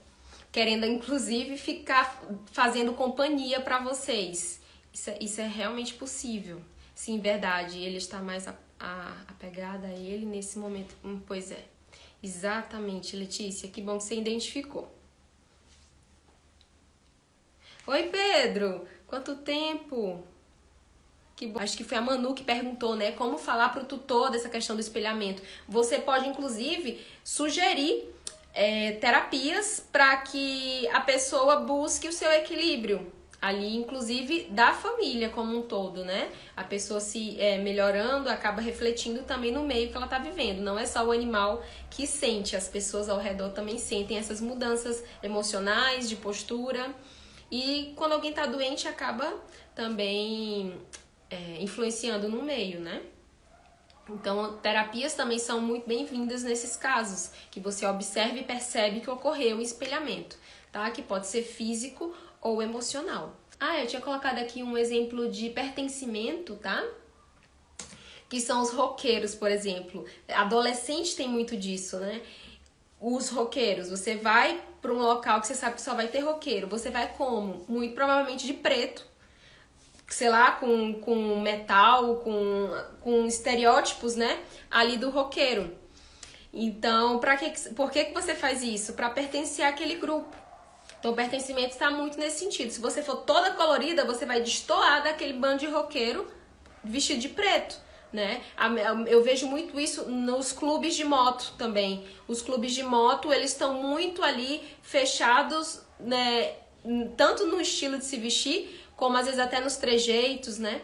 Querendo 0.53 0.85
inclusive 0.87 1.57
ficar 1.57 2.23
fazendo 2.53 2.93
companhia 2.93 3.61
para 3.61 3.79
vocês. 3.81 4.61
Isso 4.93 5.11
é, 5.11 5.19
isso 5.21 5.41
é, 5.41 5.47
realmente 5.47 5.95
possível. 5.95 6.61
Sim, 6.95 7.19
verdade. 7.19 7.79
Ele 7.79 7.97
está 7.97 8.21
mais 8.21 8.47
a, 8.47 8.55
a, 8.79 9.17
apegada 9.29 9.89
a 9.89 9.93
ele 9.93 10.27
nesse 10.27 10.59
momento. 10.59 10.95
Hum, 11.05 11.21
pois 11.27 11.51
é. 11.51 11.65
Exatamente, 12.23 13.17
Letícia. 13.17 13.69
Que 13.69 13.83
bom 13.83 13.99
que 13.99 14.05
você 14.05 14.17
identificou. 14.17 14.93
Oi, 17.87 18.05
Pedro! 18.05 18.87
Quanto 19.07 19.37
tempo? 19.37 20.25
Que. 21.37 21.53
Acho 21.57 21.77
que 21.77 21.85
foi 21.85 21.99
a 21.99 22.01
Manu 22.01 22.35
que 22.35 22.45
perguntou, 22.45 22.95
né? 22.95 23.13
Como 23.13 23.39
falar 23.39 23.71
para 23.71 23.83
o 23.83 23.87
tutor 23.87 24.31
dessa 24.31 24.49
questão 24.49 24.77
do 24.77 24.81
espelhamento. 24.81 25.43
Você 25.69 25.99
pode, 25.99 26.29
inclusive, 26.29 27.05
sugerir 27.23 28.09
é, 28.55 28.93
terapias 28.93 29.85
para 29.91 30.17
que 30.19 30.87
a 30.89 31.01
pessoa 31.01 31.57
busque 31.57 32.07
o 32.09 32.13
seu 32.13 32.31
equilíbrio 32.31 33.13
ali, 33.45 33.77
inclusive 33.77 34.45
da 34.51 34.73
família 34.73 35.29
como 35.29 35.59
um 35.59 35.61
todo, 35.61 36.03
né? 36.03 36.31
A 36.57 36.65
pessoa 36.65 36.99
se 36.99 37.39
é, 37.39 37.59
melhorando 37.59 38.31
acaba 38.31 38.63
refletindo 38.63 39.23
também 39.23 39.53
no 39.53 39.63
meio 39.63 39.91
que 39.91 39.97
ela 39.97 40.07
está 40.07 40.19
vivendo. 40.19 40.61
Não 40.61 40.79
é 40.79 40.87
só 40.87 41.05
o 41.05 41.13
animal 41.13 41.63
que 41.91 42.07
sente, 42.07 42.57
as 42.57 42.69
pessoas 42.69 43.07
ao 43.07 43.19
redor 43.19 43.51
também 43.51 43.77
sentem 43.77 44.17
essas 44.17 44.41
mudanças 44.41 45.05
emocionais, 45.23 46.09
de 46.09 46.17
postura. 46.17 46.95
E 47.51 47.93
quando 47.97 48.13
alguém 48.13 48.31
está 48.31 48.47
doente, 48.47 48.89
acaba 48.89 49.31
também 49.75 50.81
é, 51.31 51.63
influenciando 51.63 52.29
no 52.29 52.43
meio, 52.43 52.81
né? 52.81 53.03
Então, 54.09 54.59
terapias 54.59 55.15
também 55.15 55.39
são 55.39 55.61
muito 55.61 55.87
bem-vindas 55.87 56.43
nesses 56.43 56.77
casos, 56.77 57.31
que 57.51 57.59
você 57.59 57.87
observa 57.87 58.39
e 58.39 58.45
percebe 58.45 59.01
que 59.01 59.09
ocorreu 59.09 59.57
um 59.57 59.61
espelhamento, 59.61 60.37
tá? 60.71 60.91
Que 60.91 61.03
pode 61.03 61.27
ser 61.27 61.43
físico 61.43 62.15
ou 62.41 62.63
emocional. 62.63 63.35
Ah, 63.59 63.81
eu 63.81 63.87
tinha 63.87 64.03
colocado 64.03 64.39
aqui 64.39 64.63
um 64.63 64.77
exemplo 64.77 65.31
de 65.31 65.49
pertencimento, 65.49 66.57
tá? 66.57 66.85
Que 68.29 68.41
são 68.41 68.61
os 68.61 68.71
roqueiros, 68.71 69.35
por 69.35 69.51
exemplo. 69.51 70.05
Adolescente 70.29 71.17
tem 71.17 71.29
muito 71.29 71.57
disso, 71.57 71.99
né? 71.99 72.21
Os 73.01 73.31
roqueiros, 73.31 73.89
você 73.89 74.17
vai 74.17 74.63
para 74.83 74.93
um 74.93 74.99
local 74.99 75.41
que 75.41 75.47
você 75.47 75.55
sabe 75.55 75.77
que 75.77 75.83
só 75.83 75.95
vai 75.95 76.09
ter 76.09 76.21
roqueiro. 76.21 76.67
Você 76.69 76.91
vai 76.91 77.11
como? 77.15 77.65
Muito 77.67 77.95
provavelmente 77.95 78.47
de 78.47 78.53
preto, 78.53 79.07
sei 80.09 80.29
lá, 80.29 80.53
com, 80.53 80.95
com 81.01 81.41
metal, 81.41 82.17
com, 82.17 82.71
com 83.01 83.27
estereótipos, 83.27 84.17
né? 84.17 84.41
Ali 84.71 84.97
do 84.97 85.11
roqueiro. 85.11 85.77
Então, 86.53 87.19
pra 87.19 87.37
que, 87.37 87.51
por 87.71 87.91
que, 87.91 88.05
que 88.05 88.15
você 88.15 88.35
faz 88.35 88.63
isso? 88.63 88.93
Para 88.93 89.11
pertencer 89.11 89.65
àquele 89.65 89.97
grupo. 89.97 90.37
Então, 90.99 91.13
o 91.13 91.15
pertencimento 91.15 91.71
está 91.71 91.91
muito 91.91 92.19
nesse 92.19 92.39
sentido. 92.39 92.71
Se 92.71 92.81
você 92.81 93.03
for 93.03 93.17
toda 93.17 93.51
colorida, 93.53 94.05
você 94.05 94.25
vai 94.25 94.41
destoar 94.41 95.03
daquele 95.03 95.35
bando 95.35 95.59
de 95.59 95.67
roqueiro 95.67 96.27
vestido 96.83 97.21
de 97.21 97.29
preto. 97.29 97.77
Né? 98.13 98.43
Eu 99.09 99.25
vejo 99.25 99.49
muito 99.49 99.79
isso 99.81 100.09
nos 100.09 100.53
clubes 100.53 100.95
de 100.95 101.05
moto 101.05 101.53
também. 101.59 102.07
Os 102.29 102.41
clubes 102.41 102.73
de 102.73 102.85
moto, 102.85 103.33
eles 103.33 103.51
estão 103.51 103.75
muito 103.83 104.23
ali 104.23 104.63
fechados, 104.83 105.83
né? 105.99 106.53
Tanto 107.17 107.47
no 107.47 107.61
estilo 107.61 107.99
de 107.99 108.05
se 108.05 108.17
vestir, 108.17 108.84
como 108.97 109.17
às 109.17 109.27
vezes 109.27 109.41
até 109.41 109.61
nos 109.61 109.77
trejeitos, 109.77 110.59
né? 110.59 110.81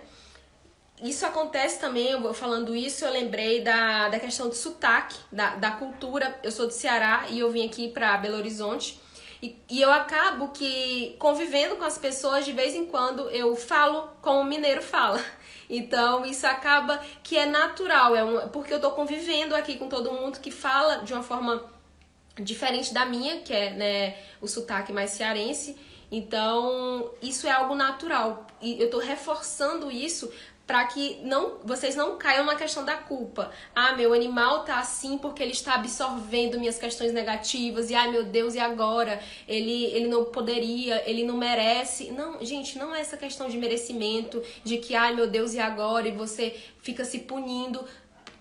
Isso 1.02 1.24
acontece 1.24 1.80
também, 1.80 2.10
eu 2.10 2.34
falando 2.34 2.76
isso, 2.76 3.04
eu 3.04 3.10
lembrei 3.10 3.62
da, 3.62 4.10
da 4.10 4.20
questão 4.20 4.48
do 4.48 4.54
sotaque, 4.54 5.16
da, 5.32 5.56
da 5.56 5.70
cultura. 5.70 6.38
Eu 6.42 6.52
sou 6.52 6.66
do 6.66 6.72
Ceará 6.72 7.24
e 7.30 7.38
eu 7.38 7.50
vim 7.50 7.66
aqui 7.66 7.88
para 7.88 8.18
Belo 8.18 8.36
Horizonte. 8.36 9.00
E, 9.42 9.56
e, 9.70 9.80
eu 9.80 9.90
acabo 9.90 10.48
que 10.48 11.16
convivendo 11.18 11.76
com 11.76 11.84
as 11.84 11.96
pessoas, 11.96 12.44
de 12.44 12.52
vez 12.52 12.74
em 12.74 12.84
quando 12.84 13.30
eu 13.30 13.56
falo 13.56 14.10
como 14.20 14.40
o 14.40 14.44
mineiro 14.44 14.82
fala. 14.82 15.22
Então 15.72 16.26
isso 16.26 16.48
acaba 16.48 17.00
que 17.22 17.38
é 17.38 17.46
natural, 17.46 18.16
é 18.16 18.24
um, 18.24 18.48
porque 18.48 18.74
eu 18.74 18.80
tô 18.80 18.90
convivendo 18.90 19.54
aqui 19.54 19.78
com 19.78 19.88
todo 19.88 20.10
mundo 20.10 20.40
que 20.40 20.50
fala 20.50 20.96
de 21.04 21.12
uma 21.12 21.22
forma 21.22 21.64
diferente 22.34 22.92
da 22.92 23.06
minha, 23.06 23.38
que 23.42 23.52
é 23.52 23.70
né, 23.70 24.16
o 24.40 24.48
sotaque 24.48 24.92
mais 24.92 25.10
cearense. 25.10 25.78
Então, 26.10 27.10
isso 27.22 27.46
é 27.46 27.50
algo 27.50 27.74
natural. 27.74 28.46
E 28.60 28.80
eu 28.82 28.90
tô 28.90 28.98
reforçando 28.98 29.90
isso 29.90 30.30
para 30.70 30.84
que 30.84 31.18
não 31.24 31.58
vocês 31.64 31.96
não 31.96 32.16
caiam 32.16 32.44
na 32.44 32.54
questão 32.54 32.84
da 32.84 32.96
culpa. 32.96 33.50
Ah, 33.74 33.96
meu 33.96 34.12
animal 34.12 34.62
tá 34.62 34.78
assim 34.78 35.18
porque 35.18 35.42
ele 35.42 35.50
está 35.50 35.74
absorvendo 35.74 36.60
minhas 36.60 36.78
questões 36.78 37.12
negativas 37.12 37.90
e 37.90 37.94
ai 37.96 38.08
meu 38.08 38.22
Deus, 38.22 38.54
e 38.54 38.60
agora? 38.60 39.20
Ele 39.48 39.86
ele 39.86 40.06
não 40.06 40.26
poderia, 40.26 41.02
ele 41.10 41.24
não 41.24 41.36
merece. 41.36 42.12
Não, 42.12 42.44
gente, 42.44 42.78
não 42.78 42.94
é 42.94 43.00
essa 43.00 43.16
questão 43.16 43.48
de 43.48 43.58
merecimento, 43.58 44.40
de 44.62 44.78
que 44.78 44.94
ai 44.94 45.12
meu 45.12 45.28
Deus, 45.28 45.54
e 45.54 45.58
agora? 45.58 46.06
E 46.06 46.12
você 46.12 46.56
fica 46.80 47.04
se 47.04 47.18
punindo 47.18 47.84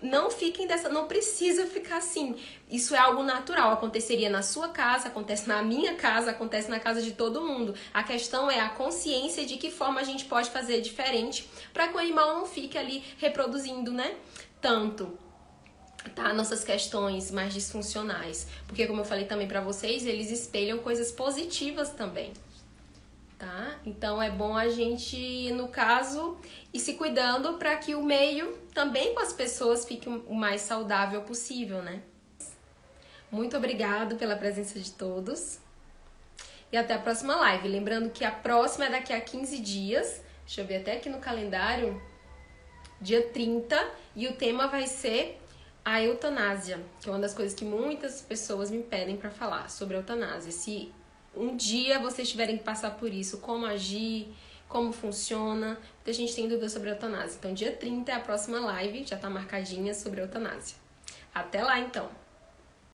não 0.02 0.30
fiquem 0.30 0.66
dessa, 0.66 0.88
não 0.88 1.06
precisa 1.06 1.66
ficar 1.66 1.98
assim. 1.98 2.36
Isso 2.70 2.94
é 2.94 2.98
algo 2.98 3.22
natural, 3.22 3.72
aconteceria 3.72 4.30
na 4.30 4.42
sua 4.42 4.68
casa, 4.68 5.08
acontece 5.08 5.48
na 5.48 5.62
minha 5.62 5.94
casa, 5.94 6.30
acontece 6.30 6.70
na 6.70 6.80
casa 6.80 7.02
de 7.02 7.12
todo 7.12 7.42
mundo. 7.42 7.74
A 7.92 8.02
questão 8.02 8.50
é 8.50 8.60
a 8.60 8.70
consciência 8.70 9.44
de 9.44 9.56
que 9.56 9.70
forma 9.70 10.00
a 10.00 10.04
gente 10.04 10.24
pode 10.24 10.50
fazer 10.50 10.80
diferente 10.80 11.48
para 11.72 11.88
que 11.88 11.96
o 11.96 11.98
animal 11.98 12.34
não 12.38 12.46
fique 12.46 12.78
ali 12.78 13.04
reproduzindo, 13.18 13.92
né? 13.92 14.14
Tanto 14.60 15.18
tá 16.14 16.32
nossas 16.32 16.64
questões 16.64 17.30
mais 17.30 17.52
disfuncionais, 17.52 18.46
porque 18.66 18.86
como 18.86 19.02
eu 19.02 19.04
falei 19.04 19.26
também 19.26 19.46
para 19.46 19.60
vocês, 19.60 20.06
eles 20.06 20.30
espelham 20.30 20.78
coisas 20.78 21.12
positivas 21.12 21.90
também 21.90 22.32
tá? 23.40 23.80
Então 23.86 24.22
é 24.22 24.30
bom 24.30 24.54
a 24.54 24.68
gente, 24.68 25.50
no 25.52 25.68
caso, 25.68 26.36
ir 26.72 26.78
se 26.78 26.92
cuidando 26.94 27.54
para 27.54 27.74
que 27.76 27.94
o 27.94 28.02
meio 28.02 28.56
também 28.74 29.14
com 29.14 29.20
as 29.20 29.32
pessoas 29.32 29.86
fique 29.86 30.08
o 30.08 30.34
mais 30.34 30.60
saudável 30.60 31.22
possível, 31.22 31.82
né? 31.82 32.02
Muito 33.32 33.56
obrigado 33.56 34.16
pela 34.16 34.36
presença 34.36 34.78
de 34.78 34.92
todos. 34.92 35.58
E 36.70 36.76
até 36.76 36.94
a 36.94 36.98
próxima 36.98 37.34
live. 37.36 37.66
Lembrando 37.66 38.10
que 38.10 38.24
a 38.24 38.30
próxima 38.30 38.86
é 38.86 38.90
daqui 38.90 39.12
a 39.12 39.20
15 39.20 39.58
dias. 39.58 40.20
Deixa 40.44 40.60
eu 40.60 40.66
ver 40.66 40.76
até 40.78 40.96
aqui 40.96 41.08
no 41.08 41.18
calendário. 41.18 42.00
Dia 43.00 43.22
30. 43.28 43.90
E 44.14 44.28
o 44.28 44.34
tema 44.34 44.66
vai 44.66 44.86
ser 44.86 45.40
a 45.84 46.02
eutanásia, 46.02 46.78
que 47.00 47.08
é 47.08 47.12
uma 47.12 47.18
das 47.18 47.32
coisas 47.32 47.54
que 47.54 47.64
muitas 47.64 48.20
pessoas 48.20 48.70
me 48.70 48.82
pedem 48.82 49.16
para 49.16 49.30
falar 49.30 49.70
sobre 49.70 49.96
a 49.96 50.00
eutanásia. 50.00 50.52
Se 50.52 50.92
um 51.36 51.56
dia 51.56 51.98
vocês 51.98 52.28
tiverem 52.28 52.58
que 52.58 52.64
passar 52.64 52.92
por 52.92 53.12
isso, 53.12 53.38
como 53.38 53.66
agir, 53.66 54.28
como 54.68 54.92
funciona, 54.92 55.78
porque 55.96 56.10
a 56.10 56.14
gente 56.14 56.34
tem 56.34 56.48
dúvidas 56.48 56.72
sobre 56.72 56.90
a 56.90 56.92
eutanásia. 56.92 57.36
Então, 57.38 57.52
dia 57.52 57.72
30 57.72 58.10
é 58.10 58.14
a 58.14 58.20
próxima 58.20 58.60
live, 58.60 59.04
já 59.06 59.16
tá 59.16 59.28
marcadinha 59.28 59.94
sobre 59.94 60.20
a 60.20 60.24
eutanásia. 60.24 60.76
Até 61.34 61.62
lá, 61.62 61.78
então! 61.78 62.19